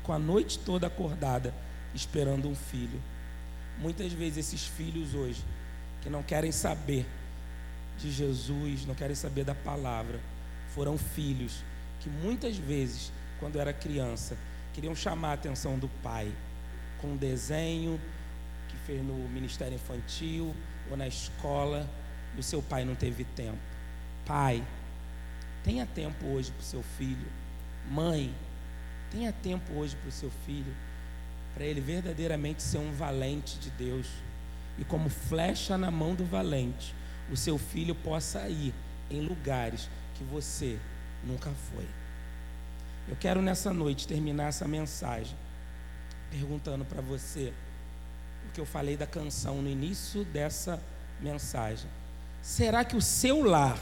ficou 0.07 0.15
a 0.15 0.19
noite 0.19 0.57
toda 0.59 0.87
acordada 0.87 1.53
esperando 1.93 2.47
um 2.47 2.55
filho. 2.55 3.01
Muitas 3.77 4.13
vezes 4.13 4.37
esses 4.37 4.65
filhos 4.65 5.13
hoje, 5.13 5.43
que 6.01 6.09
não 6.09 6.23
querem 6.23 6.49
saber 6.49 7.05
de 7.99 8.09
Jesus, 8.09 8.85
não 8.85 8.95
querem 8.95 9.15
saber 9.15 9.43
da 9.43 9.53
palavra, 9.53 10.21
foram 10.69 10.97
filhos 10.97 11.61
que 11.99 12.09
muitas 12.09 12.55
vezes, 12.55 13.11
quando 13.37 13.59
era 13.59 13.73
criança, 13.73 14.37
queriam 14.73 14.95
chamar 14.95 15.31
a 15.31 15.33
atenção 15.33 15.77
do 15.77 15.89
pai 16.01 16.31
com 17.01 17.07
um 17.07 17.17
desenho 17.17 17.99
que 18.69 18.77
fez 18.77 19.03
no 19.03 19.13
ministério 19.27 19.75
infantil 19.75 20.55
ou 20.89 20.95
na 20.95 21.07
escola, 21.07 21.85
e 22.33 22.39
o 22.39 22.43
seu 22.43 22.61
pai 22.61 22.85
não 22.85 22.95
teve 22.95 23.25
tempo. 23.25 23.59
Pai, 24.25 24.63
tenha 25.65 25.85
tempo 25.85 26.25
hoje 26.27 26.49
para 26.51 26.61
o 26.61 26.65
seu 26.65 26.81
filho. 26.97 27.27
Mãe, 27.89 28.33
Tenha 29.11 29.31
tempo 29.31 29.73
hoje 29.73 29.95
para 29.95 30.09
o 30.09 30.11
seu 30.11 30.29
filho, 30.45 30.75
para 31.53 31.65
ele 31.65 31.81
verdadeiramente 31.81 32.61
ser 32.61 32.77
um 32.77 32.91
valente 32.91 33.57
de 33.59 33.69
Deus. 33.71 34.07
E 34.77 34.83
como 34.83 35.09
flecha 35.09 35.77
na 35.77 35.89
mão 35.89 36.13
do 36.13 36.25
valente, 36.25 36.93
o 37.31 37.37
seu 37.37 37.57
filho 37.57 37.95
possa 37.95 38.47
ir 38.47 38.73
em 39.09 39.21
lugares 39.21 39.89
que 40.15 40.23
você 40.23 40.77
nunca 41.23 41.49
foi. 41.71 41.87
Eu 43.07 43.15
quero 43.15 43.41
nessa 43.41 43.73
noite 43.73 44.07
terminar 44.07 44.49
essa 44.49 44.67
mensagem 44.67 45.35
perguntando 46.29 46.85
para 46.85 47.01
você 47.01 47.53
o 48.47 48.51
que 48.51 48.61
eu 48.61 48.65
falei 48.65 48.97
da 48.97 49.07
canção 49.07 49.61
no 49.61 49.69
início 49.69 50.23
dessa 50.25 50.81
mensagem. 51.19 51.89
Será 52.41 52.83
que 52.83 52.95
o 52.95 53.01
seu 53.01 53.43
lar 53.43 53.79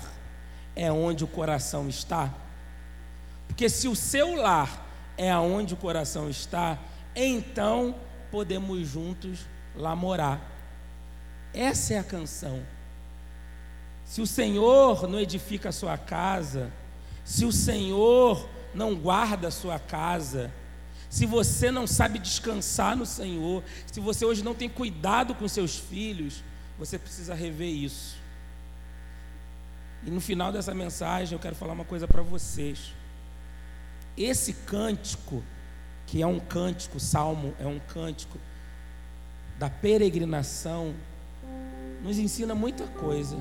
é 0.75 0.91
onde 0.91 1.23
o 1.23 1.27
coração 1.27 1.87
está? 1.87 2.33
Porque 3.47 3.69
se 3.69 3.87
o 3.87 3.95
seu 3.95 4.35
lar 4.35 4.84
é 5.17 5.31
aonde 5.31 5.73
o 5.73 5.77
coração 5.77 6.29
está, 6.29 6.77
então 7.15 7.95
podemos 8.31 8.87
juntos 8.87 9.45
lá 9.75 9.95
morar. 9.95 10.41
Essa 11.53 11.93
é 11.93 11.99
a 11.99 12.03
canção. 12.03 12.61
Se 14.03 14.21
o 14.21 14.27
Senhor 14.27 15.07
não 15.07 15.19
edifica 15.19 15.69
a 15.69 15.71
sua 15.71 15.97
casa, 15.97 16.71
se 17.23 17.45
o 17.45 17.51
Senhor 17.51 18.47
não 18.73 18.95
guarda 18.95 19.47
a 19.47 19.51
sua 19.51 19.79
casa, 19.79 20.53
se 21.09 21.25
você 21.25 21.71
não 21.71 21.87
sabe 21.87 22.19
descansar 22.19 22.95
no 22.95 23.05
Senhor, 23.05 23.63
se 23.91 23.99
você 23.99 24.25
hoje 24.25 24.43
não 24.43 24.53
tem 24.53 24.67
cuidado 24.67 25.33
com 25.33 25.47
seus 25.47 25.77
filhos, 25.77 26.43
você 26.77 26.99
precisa 26.99 27.33
rever 27.33 27.69
isso. 27.69 28.17
E 30.03 30.11
no 30.11 30.21
final 30.21 30.51
dessa 30.51 30.73
mensagem 30.73 31.33
eu 31.33 31.39
quero 31.39 31.55
falar 31.55 31.73
uma 31.73 31.85
coisa 31.85 32.07
para 32.07 32.21
vocês. 32.21 32.93
Esse 34.17 34.53
cântico, 34.53 35.43
que 36.05 36.21
é 36.21 36.27
um 36.27 36.39
cântico, 36.39 36.99
salmo 36.99 37.53
é 37.59 37.65
um 37.65 37.79
cântico 37.79 38.37
da 39.57 39.69
peregrinação, 39.69 40.93
nos 42.03 42.17
ensina 42.17 42.53
muita 42.53 42.85
coisa. 42.87 43.37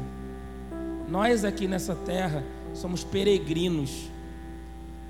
Nós 1.08 1.44
aqui 1.44 1.68
nessa 1.68 1.94
terra 1.94 2.42
somos 2.72 3.04
peregrinos. 3.04 4.10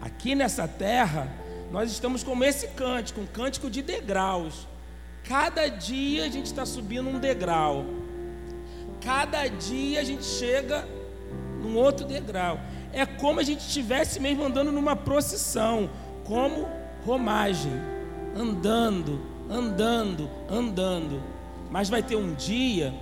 Aqui 0.01 0.35
nessa 0.35 0.69
terra, 0.69 1.33
nós 1.71 1.91
estamos 1.91 2.23
como 2.23 2.45
esse 2.45 2.69
cântico, 2.69 3.21
um 3.21 3.27
cântico 3.27 3.71
de 3.71 3.81
degraus. 3.81 4.67
Cada 5.27 5.69
dia 5.69 6.25
a 6.25 6.29
gente 6.29 6.47
está 6.47 6.67
subindo 6.67 7.09
um 7.09 7.19
degrau. 7.19 7.87
Cada 9.03 9.47
dia 9.47 10.01
a 10.01 10.05
gente 10.05 10.25
chega 10.25 10.87
num 11.63 11.77
outro 11.77 12.07
degrau. 12.07 12.61
É 12.95 13.05
como 13.05 13.41
a 13.41 13.43
gente 13.43 13.61
estivesse 13.61 14.21
mesmo 14.21 14.45
andando 14.45 14.71
numa 14.71 14.95
procissão, 14.95 15.91
como 16.25 16.69
romagem, 17.05 17.73
andando, 18.37 19.21
andando, 19.51 20.31
andando. 20.49 21.21
Mas 21.71 21.91
vai 21.91 22.05
ter 22.05 22.15
um 22.15 22.35
dia 22.35 22.95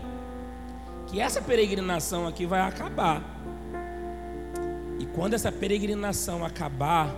que 1.09 1.21
essa 1.21 1.43
peregrinação 1.43 2.27
aqui 2.27 2.47
vai 2.47 2.63
acabar. 2.63 3.23
E 4.99 5.05
quando 5.05 5.35
essa 5.35 5.53
peregrinação 5.53 6.43
acabar, 6.43 7.15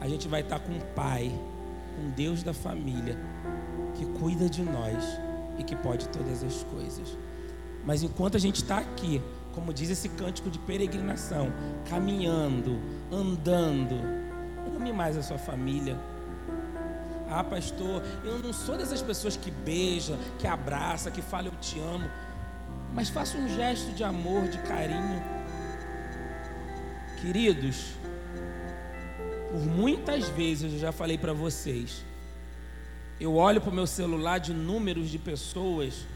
a 0.00 0.06
gente 0.06 0.28
vai 0.28 0.42
estar 0.42 0.58
com 0.58 0.72
um 0.72 0.80
Pai, 0.94 1.32
um 1.98 2.10
Deus 2.10 2.42
da 2.42 2.52
família, 2.52 3.18
que 3.94 4.04
cuida 4.20 4.50
de 4.50 4.62
nós 4.62 5.02
e 5.58 5.64
que 5.64 5.74
pode 5.74 6.08
todas 6.08 6.44
as 6.44 6.62
coisas. 6.64 7.16
Mas 7.86 8.02
enquanto 8.02 8.36
a 8.36 8.40
gente 8.40 8.56
está 8.56 8.78
aqui, 8.78 9.22
como 9.58 9.74
diz 9.74 9.90
esse 9.90 10.08
cântico 10.10 10.48
de 10.48 10.58
peregrinação, 10.60 11.52
caminhando, 11.90 12.78
andando, 13.10 13.96
ame 14.76 14.92
mais 14.92 15.16
a 15.16 15.22
sua 15.22 15.36
família. 15.36 15.98
Ah, 17.28 17.42
pastor, 17.42 18.00
eu 18.24 18.38
não 18.38 18.52
sou 18.52 18.78
dessas 18.78 19.02
pessoas 19.02 19.36
que 19.36 19.50
beija, 19.50 20.16
que 20.38 20.46
abraça, 20.46 21.10
que 21.10 21.20
fala 21.20 21.48
eu 21.48 21.56
te 21.60 21.80
amo. 21.80 22.08
Mas 22.94 23.08
faça 23.08 23.36
um 23.36 23.48
gesto 23.48 23.90
de 23.92 24.04
amor, 24.04 24.46
de 24.46 24.58
carinho. 24.58 25.20
Queridos, 27.20 27.94
por 29.50 29.60
muitas 29.66 30.28
vezes 30.28 30.72
eu 30.72 30.78
já 30.78 30.92
falei 30.92 31.18
para 31.18 31.32
vocês, 31.32 32.04
eu 33.20 33.34
olho 33.34 33.60
para 33.60 33.70
o 33.70 33.74
meu 33.74 33.88
celular 33.88 34.38
de 34.38 34.54
números 34.54 35.10
de 35.10 35.18
pessoas 35.18 36.06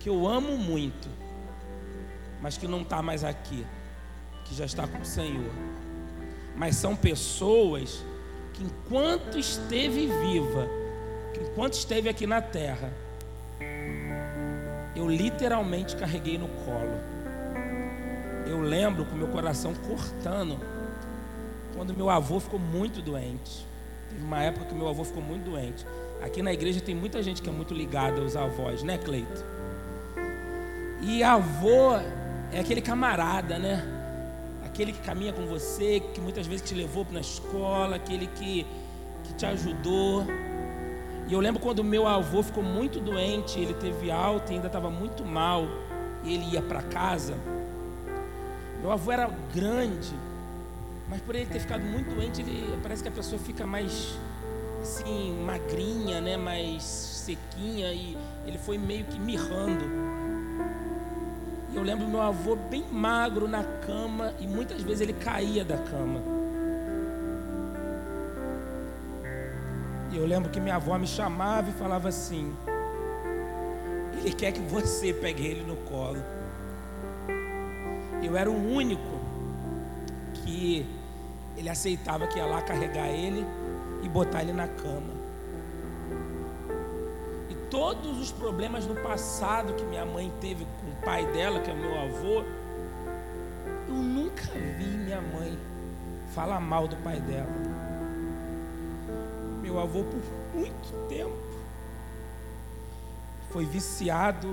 que 0.00 0.08
eu 0.08 0.26
amo 0.26 0.58
muito, 0.58 1.08
mas 2.40 2.56
que 2.56 2.66
não 2.66 2.82
está 2.82 3.02
mais 3.02 3.24
aqui, 3.24 3.66
que 4.44 4.54
já 4.54 4.64
está 4.64 4.86
com 4.86 4.98
o 4.98 5.04
Senhor. 5.04 5.52
Mas 6.56 6.76
são 6.76 6.96
pessoas 6.96 8.04
que 8.54 8.64
enquanto 8.64 9.38
esteve 9.38 10.06
viva, 10.06 10.68
que 11.32 11.40
enquanto 11.40 11.74
esteve 11.74 12.08
aqui 12.08 12.26
na 12.26 12.40
terra, 12.40 12.92
eu 14.96 15.08
literalmente 15.08 15.96
carreguei 15.96 16.36
no 16.36 16.48
colo. 16.48 16.98
Eu 18.46 18.60
lembro 18.60 19.04
com 19.04 19.14
meu 19.14 19.28
coração 19.28 19.74
cortando 19.74 20.58
quando 21.74 21.94
meu 21.94 22.10
avô 22.10 22.40
ficou 22.40 22.58
muito 22.58 23.00
doente. 23.00 23.66
Teve 24.10 24.24
uma 24.24 24.42
época 24.42 24.66
que 24.66 24.74
meu 24.74 24.88
avô 24.88 25.04
ficou 25.04 25.22
muito 25.22 25.48
doente. 25.48 25.86
Aqui 26.20 26.42
na 26.42 26.52
igreja 26.52 26.80
tem 26.80 26.94
muita 26.94 27.22
gente 27.22 27.40
que 27.40 27.48
é 27.48 27.52
muito 27.52 27.72
ligada 27.72 28.20
aos 28.20 28.34
avós, 28.34 28.82
né, 28.82 28.98
Cleito? 28.98 29.44
E 31.00 31.22
avô 31.22 31.92
é 32.52 32.60
aquele 32.60 32.80
camarada, 32.80 33.58
né? 33.58 33.84
Aquele 34.64 34.92
que 34.92 35.00
caminha 35.00 35.32
com 35.32 35.46
você, 35.46 36.00
que 36.00 36.20
muitas 36.20 36.46
vezes 36.46 36.66
te 36.68 36.74
levou 36.74 37.04
para 37.04 37.18
a 37.18 37.20
escola, 37.20 37.96
aquele 37.96 38.26
que, 38.26 38.66
que 39.24 39.34
te 39.34 39.46
ajudou. 39.46 40.24
E 41.26 41.32
eu 41.32 41.40
lembro 41.40 41.60
quando 41.60 41.84
meu 41.84 42.06
avô 42.06 42.42
ficou 42.42 42.62
muito 42.62 43.00
doente, 43.00 43.58
ele 43.60 43.74
teve 43.74 44.10
alta 44.10 44.52
e 44.52 44.56
ainda 44.56 44.66
estava 44.68 44.88
muito 44.88 45.24
mal, 45.24 45.66
e 46.24 46.34
ele 46.34 46.54
ia 46.54 46.62
para 46.62 46.82
casa. 46.82 47.34
Meu 48.80 48.90
avô 48.90 49.12
era 49.12 49.28
grande, 49.54 50.14
mas 51.08 51.20
por 51.20 51.34
ele 51.34 51.46
ter 51.46 51.60
ficado 51.60 51.82
muito 51.82 52.14
doente, 52.14 52.40
ele, 52.40 52.78
parece 52.82 53.02
que 53.02 53.08
a 53.08 53.12
pessoa 53.12 53.38
fica 53.38 53.66
mais 53.66 54.16
assim, 54.80 55.38
magrinha, 55.44 56.20
né? 56.20 56.36
mais 56.36 56.82
sequinha, 56.82 57.92
e 57.92 58.16
ele 58.46 58.58
foi 58.58 58.78
meio 58.78 59.04
que 59.04 59.18
mirrando. 59.18 60.07
E 61.70 61.76
eu 61.76 61.82
lembro 61.82 62.08
meu 62.08 62.20
avô 62.20 62.56
bem 62.56 62.84
magro 62.90 63.46
na 63.46 63.62
cama, 63.62 64.32
e 64.40 64.46
muitas 64.46 64.82
vezes 64.82 65.02
ele 65.02 65.12
caía 65.12 65.64
da 65.64 65.76
cama. 65.76 66.20
E 70.10 70.16
eu 70.16 70.26
lembro 70.26 70.50
que 70.50 70.58
minha 70.58 70.76
avó 70.76 70.96
me 70.98 71.06
chamava 71.06 71.68
e 71.68 71.72
falava 71.72 72.08
assim: 72.08 72.54
Ele 74.18 74.32
quer 74.32 74.52
que 74.52 74.60
você 74.60 75.12
pegue 75.12 75.46
ele 75.46 75.62
no 75.62 75.76
colo. 75.76 76.22
Eu 78.22 78.36
era 78.36 78.50
o 78.50 78.72
único 78.72 79.20
que 80.34 80.86
ele 81.56 81.68
aceitava 81.68 82.26
que 82.26 82.38
ia 82.38 82.46
lá 82.46 82.62
carregar 82.62 83.08
ele 83.08 83.44
e 84.02 84.08
botar 84.08 84.42
ele 84.42 84.52
na 84.52 84.66
cama. 84.66 85.17
Todos 87.70 88.18
os 88.18 88.32
problemas 88.32 88.86
no 88.86 88.94
passado 88.94 89.74
que 89.74 89.84
minha 89.84 90.04
mãe 90.04 90.32
teve 90.40 90.64
com 90.64 90.90
o 90.90 91.04
pai 91.04 91.26
dela, 91.32 91.60
que 91.60 91.70
é 91.70 91.74
o 91.74 91.76
meu 91.76 91.98
avô, 92.00 92.44
eu 93.88 93.94
nunca 93.94 94.42
vi 94.78 94.84
minha 94.84 95.20
mãe 95.20 95.58
falar 96.34 96.60
mal 96.60 96.88
do 96.88 96.96
pai 96.96 97.20
dela 97.20 97.78
meu 99.68 99.78
avô 99.78 100.02
por 100.02 100.58
muito 100.58 101.08
tempo. 101.08 101.36
Foi 103.50 103.64
viciado. 103.66 104.48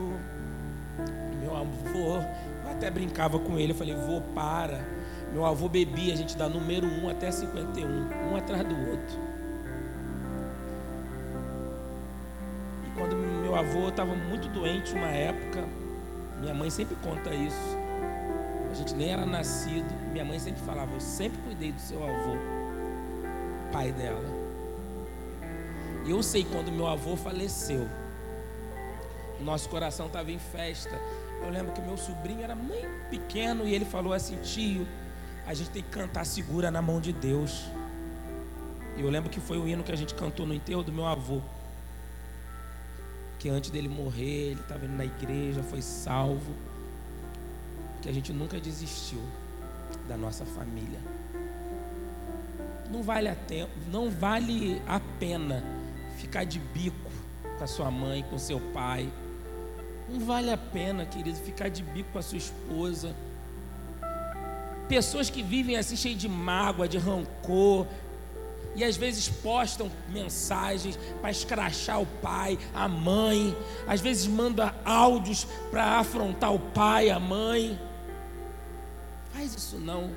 Meu 1.42 1.56
avô, 1.56 2.18
eu 2.64 2.72
até 2.72 2.90
brincava 2.90 3.40
com 3.40 3.58
ele, 3.58 3.72
eu 3.72 3.76
falei, 3.76 3.96
vô, 3.96 4.22
para. 4.34 4.86
Meu 5.32 5.46
avô 5.46 5.68
bebia, 5.68 6.14
a 6.14 6.18
gente 6.18 6.38
dá 6.38 6.48
número 6.48 6.86
1 6.86 7.10
até 7.10 7.32
51, 7.32 7.88
um 8.32 8.36
atrás 8.36 8.64
do 8.66 8.76
outro. 8.90 9.35
Meu 13.56 13.64
avô 13.64 13.88
estava 13.88 14.14
muito 14.14 14.50
doente 14.50 14.94
uma 14.94 15.08
época, 15.08 15.66
minha 16.42 16.54
mãe 16.54 16.70
sempre 16.70 16.94
conta 16.98 17.34
isso. 17.34 17.78
A 18.70 18.74
gente 18.74 18.94
nem 18.94 19.14
era 19.14 19.26
nascido, 19.26 19.88
minha 20.12 20.26
mãe 20.26 20.38
sempre 20.40 20.62
falava, 20.64 20.94
eu 20.94 21.00
sempre 21.00 21.38
cuidei 21.42 21.72
do 21.72 21.80
seu 21.80 22.04
avô, 22.04 22.36
pai 23.72 23.94
dela. 23.94 24.26
Eu 26.06 26.22
sei 26.22 26.44
quando 26.44 26.70
meu 26.70 26.86
avô 26.86 27.16
faleceu, 27.16 27.88
nosso 29.40 29.70
coração 29.70 30.08
estava 30.08 30.30
em 30.30 30.40
festa. 30.40 31.00
Eu 31.42 31.50
lembro 31.50 31.72
que 31.72 31.80
meu 31.80 31.96
sobrinho 31.96 32.44
era 32.44 32.56
muito 32.56 33.10
pequeno 33.10 33.66
e 33.66 33.74
ele 33.74 33.86
falou 33.86 34.12
assim: 34.12 34.36
tio, 34.42 34.86
a 35.48 35.54
gente 35.54 35.70
tem 35.70 35.82
que 35.82 35.92
cantar 35.92 36.26
segura 36.26 36.70
na 36.70 36.82
mão 36.82 37.00
de 37.00 37.14
Deus. 37.14 37.64
E 38.98 39.02
eu 39.02 39.10
lembro 39.10 39.30
que 39.30 39.40
foi 39.40 39.58
o 39.58 39.66
hino 39.66 39.82
que 39.82 39.94
a 39.94 39.98
gente 39.98 40.14
cantou 40.14 40.46
no 40.46 40.54
enterro 40.54 40.84
do 40.84 40.92
meu 40.92 41.06
avô. 41.06 41.42
Que 43.46 43.50
antes 43.50 43.70
dele 43.70 43.88
morrer, 43.88 44.54
ele 44.54 44.60
estava 44.60 44.86
indo 44.86 44.98
na 44.98 45.06
igreja, 45.06 45.62
foi 45.62 45.80
salvo. 45.80 46.52
Que 48.02 48.10
a 48.10 48.12
gente 48.12 48.34
nunca 48.34 48.60
desistiu 48.60 49.22
da 50.08 50.18
nossa 50.18 50.44
família. 50.44 51.00
Não 52.90 53.04
vale 53.04 53.30
a, 53.30 53.36
tempo, 53.36 53.70
não 53.92 54.10
vale 54.10 54.82
a 54.88 55.00
pena 55.20 55.64
ficar 56.18 56.44
de 56.44 56.58
bico 56.58 57.12
com 57.56 57.64
a 57.64 57.68
sua 57.68 57.92
mãe, 57.92 58.26
com 58.32 58.40
seu 58.40 58.60
pai. 58.60 59.08
Não 60.10 60.22
vale 60.22 60.50
a 60.50 60.58
pena, 60.58 61.06
querido, 61.06 61.38
ficar 61.38 61.70
de 61.70 61.84
bico 61.84 62.14
com 62.14 62.18
a 62.18 62.24
sua 62.24 62.40
esposa. 62.40 63.16
Pessoas 64.90 65.30
que 65.30 65.44
vivem 65.44 65.78
assim 65.78 65.96
cheias 65.96 66.18
de 66.18 66.28
mágoa, 66.28 66.88
de 66.88 66.98
rancor, 66.98 67.86
e 68.76 68.84
às 68.84 68.98
vezes 68.98 69.30
postam 69.30 69.92
mensagens 70.10 70.98
para 71.22 71.32
escrachar 71.32 72.02
o 72.02 72.06
pai, 72.06 72.58
a 72.74 72.88
mãe, 72.88 73.56
às 73.88 74.02
vezes 74.02 74.28
manda 74.28 74.76
áudios 74.84 75.46
para 75.72 76.00
afrontar 76.00 76.54
o 76.54 76.60
pai, 76.60 77.10
a 77.10 77.20
mãe. 77.20 77.80
Faz 79.34 79.54
isso 79.54 79.78
não. 79.78 80.12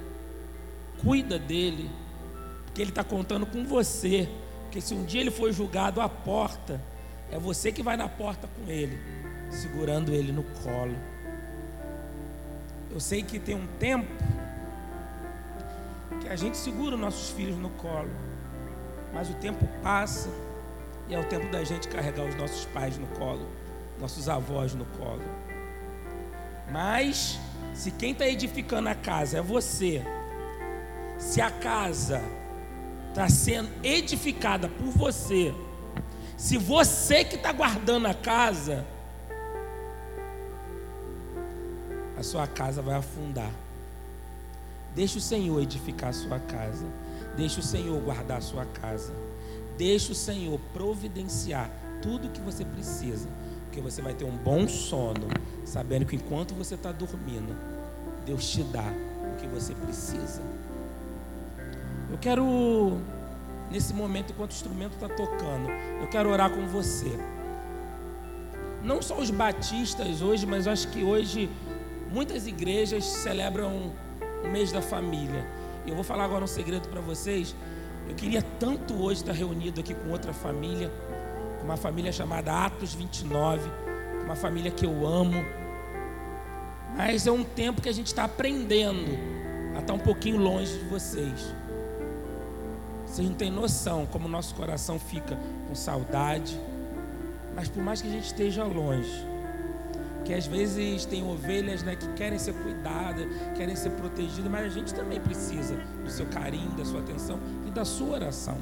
Cuida 1.02 1.38
dele, 1.38 1.90
porque 2.64 2.82
ele 2.82 2.90
está 2.90 3.04
contando 3.04 3.46
com 3.46 3.64
você. 3.64 4.28
Porque 4.64 4.80
se 4.80 4.94
um 4.94 5.04
dia 5.04 5.20
ele 5.20 5.30
for 5.30 5.52
julgado 5.52 6.00
à 6.00 6.08
porta, 6.08 6.80
é 7.30 7.38
você 7.38 7.72
que 7.72 7.82
vai 7.82 7.96
na 7.96 8.08
porta 8.08 8.48
com 8.48 8.70
ele, 8.70 8.98
segurando 9.50 10.12
ele 10.12 10.32
no 10.32 10.42
colo. 10.42 10.94
Eu 12.90 13.00
sei 13.00 13.22
que 13.22 13.38
tem 13.38 13.54
um 13.54 13.66
tempo 13.78 14.12
que 16.20 16.28
a 16.28 16.36
gente 16.36 16.56
segura 16.56 16.94
os 16.94 17.00
nossos 17.00 17.30
filhos 17.30 17.56
no 17.56 17.70
colo, 17.70 18.10
mas 19.12 19.30
o 19.30 19.34
tempo 19.34 19.66
passa 19.82 20.28
e 21.08 21.14
é 21.14 21.18
o 21.18 21.24
tempo 21.24 21.50
da 21.50 21.64
gente 21.64 21.88
carregar 21.88 22.24
os 22.24 22.34
nossos 22.34 22.66
pais 22.66 22.98
no 22.98 23.06
colo, 23.08 23.46
nossos 23.98 24.28
avós 24.28 24.74
no 24.74 24.84
colo. 24.84 25.22
Mas 26.70 27.38
se 27.74 27.90
quem 27.90 28.12
está 28.12 28.26
edificando 28.26 28.88
a 28.88 28.94
casa 28.94 29.38
é 29.38 29.42
você, 29.42 30.02
se 31.18 31.40
a 31.40 31.50
casa 31.50 32.22
está 33.08 33.28
sendo 33.28 33.70
edificada 33.82 34.68
por 34.68 34.90
você, 34.90 35.54
se 36.36 36.56
você 36.56 37.24
que 37.24 37.36
está 37.36 37.52
guardando 37.52 38.06
a 38.06 38.14
casa, 38.14 38.86
a 42.16 42.22
sua 42.22 42.46
casa 42.46 42.82
vai 42.82 42.96
afundar. 42.96 43.50
Deixe 44.94 45.18
o 45.18 45.20
Senhor 45.20 45.60
edificar 45.62 46.10
a 46.10 46.12
sua 46.12 46.38
casa. 46.38 46.86
Deixe 47.38 47.60
o 47.60 47.62
Senhor 47.62 48.00
guardar 48.02 48.38
a 48.38 48.40
sua 48.40 48.64
casa. 48.66 49.14
Deixe 49.76 50.10
o 50.10 50.14
Senhor 50.14 50.58
providenciar 50.72 51.70
tudo 52.02 52.26
o 52.26 52.30
que 52.32 52.40
você 52.40 52.64
precisa. 52.64 53.28
Porque 53.66 53.80
você 53.80 54.02
vai 54.02 54.12
ter 54.12 54.24
um 54.24 54.36
bom 54.36 54.66
sono, 54.66 55.28
sabendo 55.64 56.04
que 56.04 56.16
enquanto 56.16 56.52
você 56.52 56.74
está 56.74 56.90
dormindo, 56.90 57.56
Deus 58.26 58.50
te 58.50 58.64
dá 58.64 58.92
o 59.32 59.36
que 59.36 59.46
você 59.46 59.72
precisa. 59.72 60.42
Eu 62.10 62.18
quero, 62.18 62.98
nesse 63.70 63.94
momento, 63.94 64.32
enquanto 64.32 64.50
o 64.50 64.54
instrumento 64.54 64.94
está 64.94 65.08
tocando, 65.08 65.70
eu 66.00 66.08
quero 66.08 66.30
orar 66.30 66.50
com 66.50 66.66
você. 66.66 67.16
Não 68.82 69.00
só 69.00 69.16
os 69.16 69.30
batistas 69.30 70.22
hoje, 70.22 70.44
mas 70.44 70.66
acho 70.66 70.88
que 70.88 71.04
hoje 71.04 71.48
muitas 72.10 72.48
igrejas 72.48 73.04
celebram 73.04 73.92
o 74.44 74.48
mês 74.48 74.72
da 74.72 74.82
família. 74.82 75.46
Eu 75.88 75.94
vou 75.94 76.04
falar 76.04 76.24
agora 76.24 76.44
um 76.44 76.48
segredo 76.48 76.88
para 76.88 77.00
vocês. 77.00 77.54
Eu 78.08 78.14
queria 78.14 78.42
tanto 78.42 78.94
hoje 79.02 79.20
estar 79.20 79.32
reunido 79.32 79.80
aqui 79.80 79.94
com 79.94 80.10
outra 80.10 80.32
família, 80.32 80.90
com 81.58 81.64
uma 81.64 81.76
família 81.76 82.12
chamada 82.12 82.52
Atos 82.52 82.94
29, 82.94 83.70
uma 84.24 84.36
família 84.36 84.70
que 84.70 84.84
eu 84.84 85.06
amo. 85.06 85.44
Mas 86.96 87.26
é 87.26 87.32
um 87.32 87.44
tempo 87.44 87.80
que 87.80 87.88
a 87.88 87.92
gente 87.92 88.08
está 88.08 88.24
aprendendo 88.24 89.18
a 89.76 89.80
estar 89.80 89.94
um 89.94 89.98
pouquinho 89.98 90.38
longe 90.38 90.78
de 90.78 90.84
vocês. 90.86 91.54
Vocês 93.06 93.28
não 93.28 93.36
têm 93.36 93.50
noção 93.50 94.06
como 94.06 94.26
o 94.26 94.30
nosso 94.30 94.54
coração 94.54 94.98
fica 94.98 95.38
com 95.66 95.74
saudade. 95.74 96.58
Mas 97.54 97.68
por 97.68 97.82
mais 97.82 98.02
que 98.02 98.08
a 98.08 98.10
gente 98.10 98.26
esteja 98.26 98.64
longe, 98.64 99.26
que 100.24 100.34
às 100.34 100.46
vezes 100.46 101.04
tem 101.04 101.28
ovelhas 101.28 101.82
né, 101.82 101.96
que 101.96 102.06
querem 102.12 102.38
ser 102.38 102.52
cuidadas, 102.54 103.26
querem 103.56 103.74
ser 103.74 103.90
protegidas, 103.90 104.50
mas 104.50 104.66
a 104.66 104.68
gente 104.68 104.92
também 104.94 105.20
precisa 105.20 105.76
do 106.04 106.10
seu 106.10 106.26
carinho, 106.26 106.70
da 106.72 106.84
sua 106.84 107.00
atenção 107.00 107.38
e 107.66 107.70
da 107.70 107.84
sua 107.84 108.14
oração. 108.16 108.56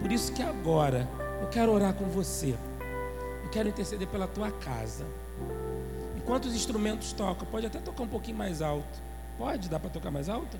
Por 0.00 0.12
isso 0.12 0.32
que 0.32 0.42
agora 0.42 1.08
eu 1.40 1.48
quero 1.48 1.72
orar 1.72 1.94
com 1.94 2.04
você. 2.06 2.54
Eu 3.42 3.50
quero 3.50 3.68
interceder 3.68 4.06
pela 4.08 4.26
tua 4.26 4.50
casa. 4.50 5.04
Enquanto 6.16 6.46
os 6.46 6.54
instrumentos 6.54 7.12
tocam, 7.12 7.46
pode 7.46 7.66
até 7.66 7.78
tocar 7.78 8.02
um 8.02 8.08
pouquinho 8.08 8.36
mais 8.36 8.60
alto. 8.60 9.00
Pode? 9.38 9.68
Dá 9.68 9.78
para 9.78 9.90
tocar 9.90 10.10
mais 10.10 10.28
alto? 10.28 10.56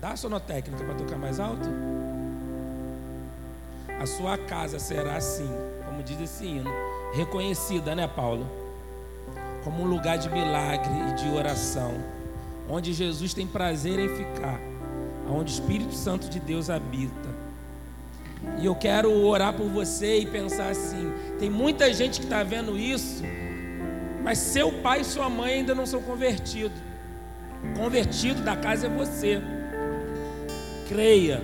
Dá 0.00 0.10
a 0.10 0.16
sonotécnica 0.16 0.82
para 0.84 0.94
tocar 0.94 1.16
mais 1.16 1.38
alto? 1.38 1.68
A 4.00 4.06
sua 4.06 4.38
casa 4.38 4.78
será 4.78 5.16
assim, 5.16 5.48
como 5.84 6.02
diz 6.02 6.18
esse 6.20 6.46
hino, 6.46 6.70
reconhecida, 7.12 7.94
né, 7.94 8.08
Paulo? 8.08 8.59
Como 9.64 9.82
um 9.82 9.86
lugar 9.86 10.18
de 10.18 10.28
milagre 10.30 10.90
e 11.10 11.14
de 11.14 11.28
oração, 11.30 11.94
onde 12.68 12.92
Jesus 12.92 13.34
tem 13.34 13.46
prazer 13.46 13.98
em 13.98 14.08
ficar, 14.08 14.60
onde 15.28 15.52
o 15.52 15.54
Espírito 15.54 15.94
Santo 15.94 16.28
de 16.28 16.40
Deus 16.40 16.70
habita. 16.70 17.28
E 18.58 18.66
eu 18.66 18.74
quero 18.74 19.12
orar 19.12 19.52
por 19.52 19.68
você 19.68 20.20
e 20.20 20.26
pensar 20.26 20.70
assim: 20.70 21.12
tem 21.38 21.50
muita 21.50 21.92
gente 21.92 22.20
que 22.20 22.26
está 22.26 22.42
vendo 22.42 22.76
isso, 22.78 23.22
mas 24.22 24.38
seu 24.38 24.72
pai 24.80 25.00
e 25.00 25.04
sua 25.04 25.28
mãe 25.28 25.54
ainda 25.54 25.74
não 25.74 25.84
são 25.84 26.00
convertidos. 26.02 26.78
Convertido 27.76 28.42
da 28.42 28.56
casa 28.56 28.86
é 28.86 28.90
você. 28.90 29.42
Creia, 30.88 31.42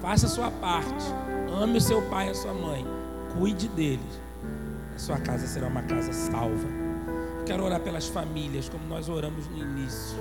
faça 0.00 0.26
a 0.26 0.28
sua 0.28 0.50
parte, 0.50 1.04
ame 1.50 1.78
o 1.78 1.80
seu 1.80 2.02
pai 2.02 2.28
e 2.28 2.30
a 2.30 2.34
sua 2.34 2.52
mãe, 2.52 2.86
cuide 3.36 3.66
deles. 3.68 4.20
A 4.94 4.98
sua 4.98 5.18
casa 5.18 5.46
será 5.46 5.66
uma 5.66 5.82
casa 5.82 6.12
salva 6.12 6.87
quero 7.48 7.64
orar 7.64 7.80
pelas 7.80 8.06
famílias, 8.06 8.68
como 8.68 8.86
nós 8.86 9.08
oramos 9.08 9.48
no 9.48 9.56
início. 9.56 10.18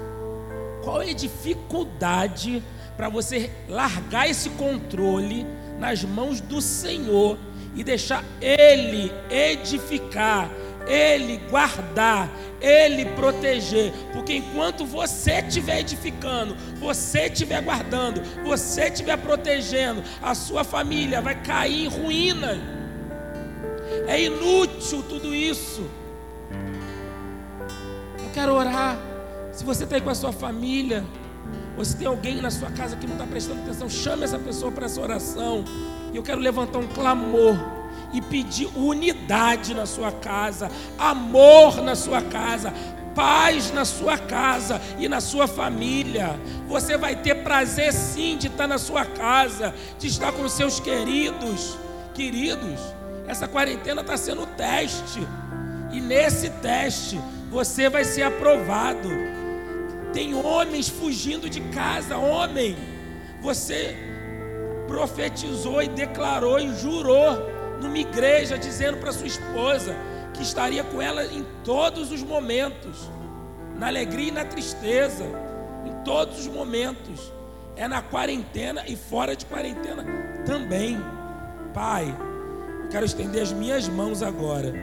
Qual 0.81 1.01
é 1.01 1.09
a 1.09 1.13
dificuldade 1.13 2.63
para 2.95 3.09
você 3.09 3.51
largar 3.67 4.29
esse 4.29 4.49
controle 4.51 5.45
nas 5.77 6.05
mãos 6.05 6.39
do 6.39 6.61
Senhor 6.61 7.37
e 7.75 7.83
deixar 7.83 8.23
Ele 8.39 9.11
edificar, 9.29 10.49
Ele 10.87 11.35
guardar, 11.49 12.29
Ele 12.61 13.03
proteger? 13.07 13.91
Porque 14.13 14.37
enquanto 14.37 14.85
você 14.85 15.41
estiver 15.41 15.81
edificando, 15.81 16.55
você 16.79 17.23
estiver 17.25 17.61
guardando, 17.61 18.21
você 18.45 18.85
estiver 18.85 19.17
protegendo, 19.17 20.01
a 20.21 20.33
sua 20.33 20.63
família 20.63 21.21
vai 21.21 21.35
cair 21.43 21.87
em 21.87 21.89
ruína. 21.89 22.57
É 24.07 24.21
inútil 24.21 25.03
tudo 25.03 25.35
isso 25.35 26.06
quero 28.37 28.53
orar. 28.53 28.95
Se 29.51 29.65
você 29.65 29.83
está 29.83 29.95
aí 29.95 30.01
com 30.01 30.11
a 30.11 30.15
sua 30.15 30.31
família, 30.31 31.03
ou 31.75 31.83
se 31.83 31.97
tem 31.97 32.05
alguém 32.05 32.39
na 32.39 32.51
sua 32.51 32.69
casa 32.69 32.95
que 32.95 33.07
não 33.07 33.15
está 33.15 33.25
prestando 33.25 33.61
atenção, 33.61 33.89
chame 33.89 34.23
essa 34.23 34.37
pessoa 34.37 34.71
para 34.71 34.85
essa 34.85 35.01
oração. 35.01 35.65
E 36.13 36.17
eu 36.17 36.21
quero 36.21 36.39
levantar 36.39 36.77
um 36.77 36.85
clamor 36.85 37.57
e 38.13 38.21
pedir 38.21 38.67
unidade 38.75 39.73
na 39.73 39.87
sua 39.87 40.11
casa, 40.11 40.69
amor 40.99 41.81
na 41.81 41.95
sua 41.95 42.21
casa, 42.21 42.71
paz 43.15 43.73
na 43.73 43.83
sua 43.83 44.19
casa 44.19 44.79
e 44.99 45.09
na 45.09 45.19
sua 45.19 45.47
família. 45.47 46.39
Você 46.67 46.95
vai 46.95 47.15
ter 47.15 47.43
prazer 47.43 47.91
sim 47.91 48.37
de 48.37 48.45
estar 48.45 48.67
na 48.67 48.77
sua 48.77 49.03
casa, 49.03 49.73
de 49.97 50.05
estar 50.05 50.31
com 50.31 50.43
os 50.43 50.51
seus 50.51 50.79
queridos. 50.79 51.75
Queridos, 52.13 52.79
essa 53.27 53.47
quarentena 53.47 54.01
está 54.01 54.15
sendo 54.15 54.45
teste. 54.45 55.27
E 55.91 55.99
nesse 55.99 56.51
teste, 56.51 57.19
você 57.49 57.89
vai 57.89 58.03
ser 58.03 58.23
aprovado. 58.23 59.09
Tem 60.13 60.33
homens 60.33 60.89
fugindo 60.89 61.49
de 61.49 61.61
casa, 61.61 62.17
homem. 62.17 62.75
Você 63.41 63.95
profetizou 64.87 65.81
e 65.81 65.87
declarou 65.87 66.59
e 66.59 66.73
jurou 66.75 67.37
numa 67.81 67.97
igreja 67.97 68.57
dizendo 68.57 68.97
para 68.97 69.11
sua 69.11 69.27
esposa 69.27 69.95
que 70.33 70.41
estaria 70.41 70.83
com 70.83 71.01
ela 71.01 71.25
em 71.25 71.45
todos 71.63 72.11
os 72.11 72.23
momentos, 72.23 73.09
na 73.77 73.87
alegria 73.87 74.29
e 74.29 74.31
na 74.31 74.45
tristeza, 74.45 75.25
em 75.85 76.03
todos 76.03 76.39
os 76.39 76.47
momentos. 76.47 77.31
É 77.75 77.87
na 77.87 78.01
quarentena 78.01 78.83
e 78.87 78.95
fora 78.95 79.35
de 79.35 79.45
quarentena 79.45 80.03
também. 80.45 80.97
Pai, 81.73 82.15
eu 82.83 82.89
quero 82.89 83.05
estender 83.05 83.43
as 83.43 83.53
minhas 83.53 83.87
mãos 83.87 84.23
agora 84.23 84.73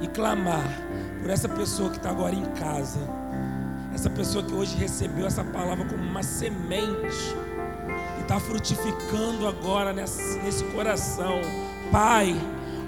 e 0.00 0.06
clamar 0.06 0.87
por 1.20 1.30
essa 1.30 1.48
pessoa 1.48 1.90
que 1.90 1.96
está 1.96 2.10
agora 2.10 2.34
em 2.34 2.44
casa, 2.52 3.00
essa 3.94 4.08
pessoa 4.08 4.44
que 4.44 4.54
hoje 4.54 4.76
recebeu 4.76 5.26
essa 5.26 5.42
palavra 5.42 5.84
como 5.84 6.02
uma 6.02 6.22
semente 6.22 7.34
e 8.18 8.20
está 8.20 8.38
frutificando 8.38 9.46
agora 9.46 9.92
nesse, 9.92 10.38
nesse 10.38 10.64
coração. 10.64 11.40
Pai, 11.90 12.36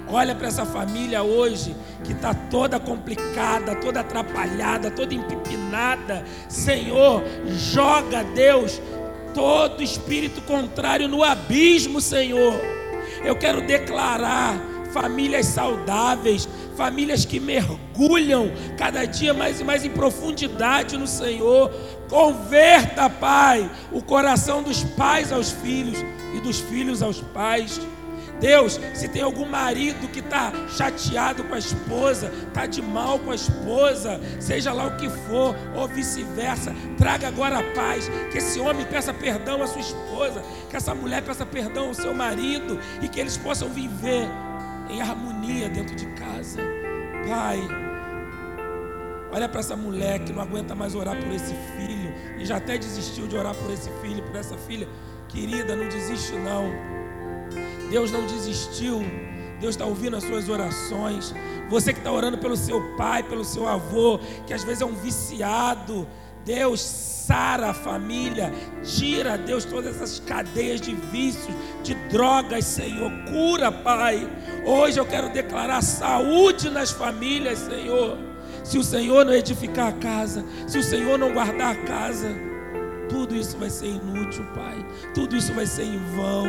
olha 0.07 0.33
para 0.35 0.47
essa 0.47 0.65
família 0.65 1.23
hoje 1.23 1.75
que 2.03 2.13
está 2.13 2.33
toda 2.33 2.79
complicada, 2.79 3.75
toda 3.75 3.99
atrapalhada, 3.99 4.89
toda 4.91 5.13
empipinada. 5.13 6.23
Senhor, 6.47 7.23
joga, 7.47 8.23
Deus, 8.23 8.81
todo 9.33 9.83
espírito 9.83 10.41
contrário 10.41 11.07
no 11.07 11.23
abismo, 11.23 11.99
Senhor. 11.99 12.59
Eu 13.23 13.35
quero 13.35 13.61
declarar 13.61 14.71
famílias 14.91 15.47
saudáveis, 15.47 16.47
famílias 16.81 17.25
que 17.25 17.39
mergulham 17.39 18.51
cada 18.75 19.05
dia 19.05 19.35
mais 19.35 19.59
e 19.59 19.63
mais 19.63 19.85
em 19.85 19.89
profundidade 19.91 20.97
no 20.97 21.05
Senhor. 21.05 21.69
Converta, 22.09 23.07
Pai, 23.07 23.69
o 23.91 24.01
coração 24.01 24.63
dos 24.63 24.83
pais 24.83 25.31
aos 25.31 25.51
filhos 25.51 26.03
e 26.35 26.39
dos 26.39 26.59
filhos 26.59 27.03
aos 27.03 27.21
pais. 27.21 27.79
Deus, 28.39 28.79
se 28.95 29.07
tem 29.07 29.21
algum 29.21 29.45
marido 29.45 30.07
que 30.07 30.21
está 30.21 30.51
chateado 30.75 31.43
com 31.43 31.53
a 31.53 31.59
esposa, 31.59 32.33
está 32.47 32.65
de 32.65 32.81
mal 32.81 33.19
com 33.19 33.29
a 33.29 33.35
esposa, 33.35 34.19
seja 34.39 34.73
lá 34.73 34.87
o 34.87 34.97
que 34.97 35.07
for, 35.07 35.55
ou 35.75 35.87
vice-versa, 35.87 36.73
traga 36.97 37.27
agora 37.27 37.59
a 37.59 37.73
paz. 37.75 38.09
Que 38.31 38.39
esse 38.39 38.59
homem 38.59 38.87
peça 38.87 39.13
perdão 39.13 39.61
à 39.61 39.67
sua 39.67 39.81
esposa, 39.81 40.41
que 40.67 40.75
essa 40.75 40.95
mulher 40.95 41.21
peça 41.21 41.45
perdão 41.45 41.89
ao 41.89 41.93
seu 41.93 42.11
marido 42.15 42.79
e 43.03 43.07
que 43.07 43.19
eles 43.19 43.37
possam 43.37 43.69
viver 43.69 44.27
em 44.91 45.01
harmonia 45.01 45.69
dentro 45.69 45.95
de 45.95 46.05
casa. 46.07 46.61
Pai, 47.27 47.59
Olha 49.33 49.47
para 49.47 49.61
essa 49.61 49.77
mulher 49.77 50.19
que 50.19 50.33
não 50.33 50.41
aguenta 50.41 50.75
mais 50.75 50.93
orar 50.93 51.15
por 51.15 51.31
esse 51.31 51.55
filho 51.77 52.13
e 52.37 52.45
já 52.45 52.57
até 52.57 52.77
desistiu 52.77 53.27
de 53.27 53.37
orar 53.37 53.55
por 53.55 53.71
esse 53.71 53.89
filho, 54.01 54.21
por 54.23 54.35
essa 54.35 54.57
filha. 54.57 54.87
Querida, 55.29 55.73
não 55.73 55.87
desiste 55.87 56.33
não. 56.33 56.65
Deus 57.89 58.11
não 58.11 58.25
desistiu. 58.25 58.99
Deus 59.61 59.75
está 59.75 59.85
ouvindo 59.85 60.17
as 60.17 60.23
suas 60.25 60.49
orações. 60.49 61.33
Você 61.69 61.93
que 61.93 61.99
está 61.99 62.11
orando 62.11 62.39
pelo 62.39 62.57
seu 62.57 62.81
pai, 62.97 63.23
pelo 63.23 63.45
seu 63.45 63.69
avô, 63.69 64.19
que 64.45 64.53
às 64.53 64.65
vezes 64.65 64.81
é 64.81 64.85
um 64.85 64.95
viciado. 64.95 66.05
Deus 66.45 66.81
sara 66.81 67.69
a 67.69 67.73
família, 67.73 68.51
tira, 68.83 69.37
Deus, 69.37 69.63
todas 69.63 69.95
essas 69.95 70.19
cadeias 70.19 70.81
de 70.81 70.93
vícios, 70.93 71.55
de 71.83 71.93
drogas, 72.09 72.65
Senhor. 72.65 73.11
Cura, 73.29 73.71
Pai. 73.71 74.27
Hoje 74.65 74.99
eu 74.99 75.05
quero 75.05 75.29
declarar 75.29 75.81
saúde 75.81 76.69
nas 76.69 76.91
famílias, 76.91 77.59
Senhor. 77.59 78.17
Se 78.63 78.77
o 78.77 78.83
Senhor 78.83 79.25
não 79.25 79.33
edificar 79.33 79.87
a 79.87 79.93
casa, 79.93 80.43
se 80.67 80.77
o 80.77 80.83
Senhor 80.83 81.17
não 81.17 81.31
guardar 81.31 81.71
a 81.71 81.83
casa, 81.83 82.29
tudo 83.09 83.35
isso 83.35 83.57
vai 83.57 83.69
ser 83.69 83.87
inútil, 83.87 84.45
Pai. 84.53 84.85
Tudo 85.13 85.35
isso 85.35 85.53
vai 85.53 85.65
ser 85.65 85.83
em 85.83 85.99
vão. 86.15 86.47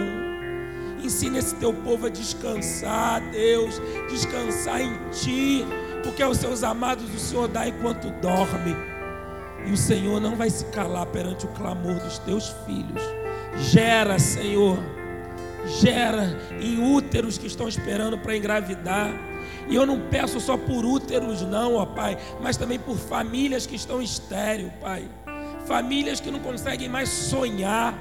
Ensina 1.02 1.38
esse 1.38 1.54
teu 1.56 1.72
povo 1.72 2.06
a 2.06 2.10
descansar, 2.10 3.20
Deus, 3.30 3.80
descansar 4.08 4.80
em 4.80 4.92
Ti, 5.10 5.64
porque 6.04 6.22
aos 6.22 6.38
seus 6.38 6.62
amados 6.62 7.12
o 7.12 7.18
Senhor 7.18 7.48
dá 7.48 7.68
enquanto 7.68 8.10
dorme. 8.20 8.91
E 9.66 9.72
o 9.72 9.76
Senhor 9.76 10.20
não 10.20 10.36
vai 10.36 10.50
se 10.50 10.64
calar 10.66 11.06
perante 11.06 11.46
o 11.46 11.48
clamor 11.50 11.94
dos 12.00 12.18
teus 12.18 12.54
filhos. 12.66 13.02
Gera, 13.70 14.18
Senhor, 14.18 14.78
gera 15.80 16.36
em 16.60 16.94
úteros 16.94 17.38
que 17.38 17.46
estão 17.46 17.68
esperando 17.68 18.18
para 18.18 18.36
engravidar. 18.36 19.10
E 19.68 19.74
eu 19.74 19.86
não 19.86 20.00
peço 20.08 20.40
só 20.40 20.56
por 20.56 20.84
úteros, 20.84 21.42
não, 21.42 21.76
ó 21.76 21.86
Pai, 21.86 22.18
mas 22.40 22.56
também 22.56 22.78
por 22.78 22.96
famílias 22.96 23.66
que 23.66 23.76
estão 23.76 24.02
estéril, 24.02 24.72
Pai. 24.80 25.04
Famílias 25.66 26.20
que 26.20 26.30
não 26.30 26.40
conseguem 26.40 26.88
mais 26.88 27.08
sonhar. 27.08 27.94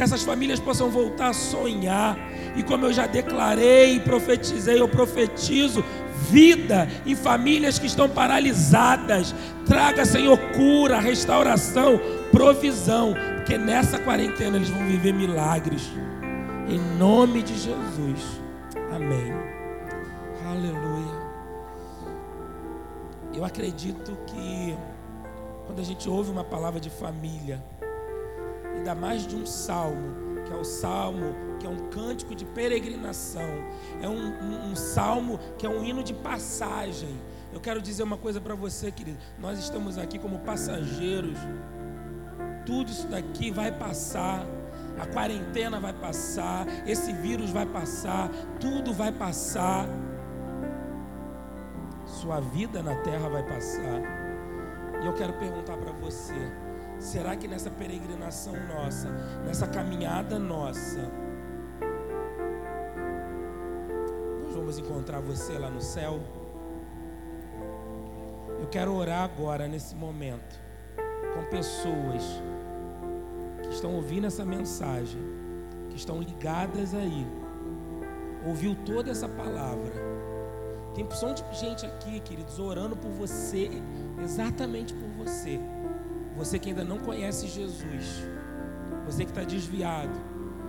Que 0.00 0.04
essas 0.04 0.22
famílias 0.22 0.58
possam 0.58 0.88
voltar 0.88 1.28
a 1.28 1.32
sonhar. 1.34 2.16
E 2.56 2.62
como 2.62 2.86
eu 2.86 2.92
já 2.92 3.06
declarei 3.06 4.00
profetizei, 4.00 4.80
eu 4.80 4.88
profetizo 4.88 5.84
vida 6.30 6.88
em 7.04 7.14
famílias 7.14 7.78
que 7.78 7.84
estão 7.86 8.08
paralisadas. 8.08 9.34
Traga, 9.66 10.06
Senhor, 10.06 10.38
cura, 10.56 10.98
restauração, 10.98 12.00
provisão, 12.32 13.14
porque 13.36 13.58
nessa 13.58 13.98
quarentena 13.98 14.56
eles 14.56 14.70
vão 14.70 14.86
viver 14.86 15.12
milagres. 15.12 15.90
Em 16.66 16.78
nome 16.98 17.42
de 17.42 17.52
Jesus. 17.58 18.40
Amém. 18.96 19.34
Aleluia. 20.46 21.20
Eu 23.34 23.44
acredito 23.44 24.16
que 24.26 24.74
quando 25.66 25.78
a 25.78 25.84
gente 25.84 26.08
ouve 26.08 26.30
uma 26.30 26.42
palavra 26.42 26.80
de 26.80 26.88
família, 26.88 27.62
ainda 28.80 28.94
mais 28.94 29.26
de 29.26 29.36
um 29.36 29.46
salmo, 29.46 30.42
que 30.44 30.52
é 30.52 30.56
o 30.56 30.64
salmo, 30.64 31.34
que 31.58 31.66
é 31.66 31.70
um 31.70 31.90
cântico 31.90 32.34
de 32.34 32.46
peregrinação, 32.46 33.50
é 34.00 34.08
um, 34.08 34.16
um, 34.16 34.70
um 34.70 34.76
salmo 34.76 35.38
que 35.58 35.66
é 35.66 35.68
um 35.68 35.84
hino 35.84 36.02
de 36.02 36.14
passagem. 36.14 37.20
Eu 37.52 37.60
quero 37.60 37.82
dizer 37.82 38.02
uma 38.02 38.16
coisa 38.16 38.40
para 38.40 38.54
você, 38.54 38.90
querido. 38.90 39.18
Nós 39.38 39.58
estamos 39.58 39.98
aqui 39.98 40.18
como 40.18 40.38
passageiros. 40.40 41.36
Tudo 42.64 42.90
isso 42.90 43.06
daqui 43.08 43.50
vai 43.50 43.70
passar. 43.70 44.46
A 44.98 45.06
quarentena 45.06 45.78
vai 45.78 45.92
passar. 45.92 46.66
Esse 46.86 47.12
vírus 47.12 47.50
vai 47.50 47.66
passar. 47.66 48.30
Tudo 48.60 48.94
vai 48.94 49.12
passar. 49.12 49.86
Sua 52.06 52.40
vida 52.40 52.82
na 52.82 52.94
terra 52.96 53.28
vai 53.28 53.42
passar. 53.42 54.00
E 55.02 55.06
eu 55.06 55.12
quero 55.14 55.32
perguntar 55.34 55.76
para 55.76 55.92
você: 55.92 56.34
Será 57.00 57.34
que 57.34 57.48
nessa 57.48 57.70
peregrinação 57.70 58.52
nossa, 58.68 59.08
nessa 59.46 59.66
caminhada 59.66 60.38
nossa, 60.38 61.00
nós 64.44 64.54
vamos 64.54 64.78
encontrar 64.78 65.20
você 65.20 65.58
lá 65.58 65.70
no 65.70 65.80
céu? 65.80 66.20
Eu 68.60 68.68
quero 68.68 68.92
orar 68.92 69.22
agora, 69.22 69.66
nesse 69.66 69.94
momento, 69.94 70.60
com 71.34 71.42
pessoas 71.48 72.22
que 73.62 73.70
estão 73.70 73.94
ouvindo 73.94 74.26
essa 74.26 74.44
mensagem, 74.44 75.22
que 75.88 75.96
estão 75.96 76.20
ligadas 76.20 76.94
aí, 76.94 77.26
ouviu 78.46 78.76
toda 78.84 79.10
essa 79.10 79.26
palavra. 79.26 79.94
Tem 80.94 81.02
opção 81.02 81.32
de 81.32 81.42
gente 81.54 81.86
aqui, 81.86 82.20
queridos, 82.20 82.58
orando 82.58 82.94
por 82.94 83.10
você, 83.10 83.70
exatamente 84.22 84.92
por 84.92 85.08
você. 85.24 85.58
Você 86.40 86.58
que 86.58 86.70
ainda 86.70 86.82
não 86.82 86.98
conhece 86.98 87.46
Jesus, 87.46 88.24
você 89.04 89.26
que 89.26 89.30
está 89.30 89.44
desviado, 89.44 90.18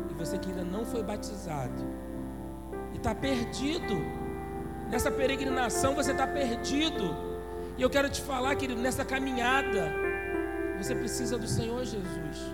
e 0.09 0.13
você 0.13 0.37
que 0.37 0.49
ainda 0.49 0.65
não 0.65 0.83
foi 0.83 1.01
batizado, 1.01 1.81
e 2.93 2.97
está 2.97 3.15
perdido, 3.15 3.95
nessa 4.89 5.09
peregrinação 5.09 5.95
você 5.95 6.11
está 6.11 6.27
perdido, 6.27 7.15
e 7.77 7.81
eu 7.81 7.89
quero 7.89 8.09
te 8.09 8.21
falar, 8.21 8.53
querido, 8.57 8.81
nessa 8.81 9.05
caminhada, 9.05 9.93
você 10.77 10.93
precisa 10.93 11.37
do 11.37 11.47
Senhor 11.47 11.85
Jesus. 11.85 12.53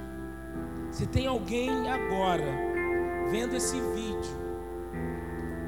Se 0.92 1.08
tem 1.08 1.26
alguém 1.26 1.90
agora 1.90 2.46
vendo 3.32 3.56
esse 3.56 3.80
vídeo 3.96 4.38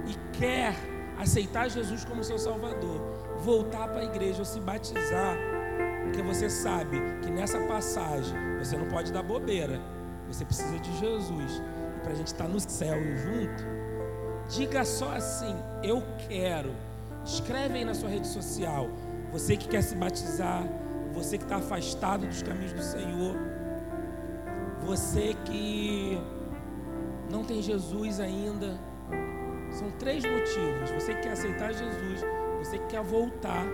e 0.06 0.38
quer 0.38 0.76
aceitar 1.18 1.68
Jesus 1.68 2.06
como 2.06 2.24
seu 2.24 2.38
Salvador, 2.38 3.02
voltar 3.40 3.88
para 3.88 4.02
a 4.02 4.06
igreja 4.06 4.38
ou 4.38 4.46
se 4.46 4.60
batizar, 4.60 5.36
porque 6.10 6.24
você 6.24 6.50
sabe 6.50 6.98
que 7.22 7.30
nessa 7.30 7.60
passagem 7.60 8.36
você 8.58 8.76
não 8.76 8.88
pode 8.88 9.14
dar 9.14 9.22
bobeira. 9.22 9.80
Você 10.28 10.44
precisa 10.44 10.78
de 10.80 10.98
Jesus. 10.98 11.62
E 11.98 12.00
para 12.02 12.12
a 12.14 12.16
gente 12.16 12.28
estar 12.28 12.46
tá 12.46 12.50
no 12.50 12.60
céu 12.60 12.98
junto, 13.18 13.64
diga 14.50 14.84
só 14.84 15.12
assim: 15.14 15.56
Eu 15.84 16.04
quero. 16.28 16.72
Escreve 17.24 17.78
aí 17.78 17.86
na 17.86 17.94
sua 17.94 18.10
rede 18.10 18.28
social. 18.28 18.90
Você 19.32 19.56
que 19.56 19.68
quer 19.68 19.84
se 19.84 19.96
batizar, 19.96 20.64
você 21.14 21.38
que 21.38 21.44
está 21.44 21.58
afastado 21.58 22.26
dos 22.26 22.42
caminhos 22.42 22.74
do 22.74 22.82
Senhor, 22.82 23.36
você 24.82 25.36
que 25.46 26.20
não 27.30 27.44
tem 27.44 27.62
Jesus 27.62 28.20
ainda. 28.20 28.80
São 29.72 29.92
três 29.92 30.24
motivos. 30.26 30.90
Você 30.90 31.14
que 31.14 31.22
quer 31.22 31.34
aceitar 31.34 31.72
Jesus, 31.72 32.22
você 32.58 32.80
que 32.80 32.88
quer 32.88 33.04
voltar, 33.04 33.68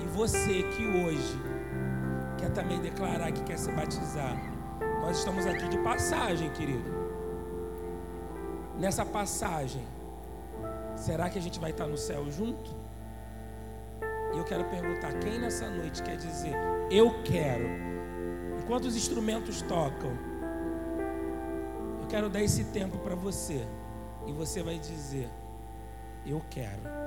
e 0.00 0.06
você 0.06 0.64
que 0.64 0.84
hoje 0.84 1.57
também 2.58 2.80
declarar 2.80 3.30
que 3.30 3.44
quer 3.44 3.56
se 3.56 3.70
batizar, 3.70 4.36
nós 5.00 5.18
estamos 5.18 5.46
aqui 5.46 5.68
de 5.68 5.78
passagem, 5.78 6.50
querido. 6.50 6.90
Nessa 8.76 9.06
passagem, 9.06 9.86
será 10.96 11.30
que 11.30 11.38
a 11.38 11.40
gente 11.40 11.60
vai 11.60 11.70
estar 11.70 11.86
no 11.86 11.96
céu 11.96 12.28
junto? 12.32 12.74
E 14.34 14.38
eu 14.38 14.44
quero 14.44 14.64
perguntar: 14.64 15.12
quem 15.20 15.38
nessa 15.38 15.70
noite 15.70 16.02
quer 16.02 16.16
dizer, 16.16 16.52
eu 16.90 17.22
quero? 17.22 17.68
Enquanto 18.60 18.86
os 18.86 18.96
instrumentos 18.96 19.62
tocam, 19.62 20.10
eu 22.00 22.08
quero 22.08 22.28
dar 22.28 22.42
esse 22.42 22.64
tempo 22.64 22.98
para 22.98 23.14
você. 23.14 23.64
E 24.26 24.32
você 24.32 24.64
vai 24.64 24.80
dizer, 24.80 25.30
eu 26.26 26.42
quero. 26.50 26.97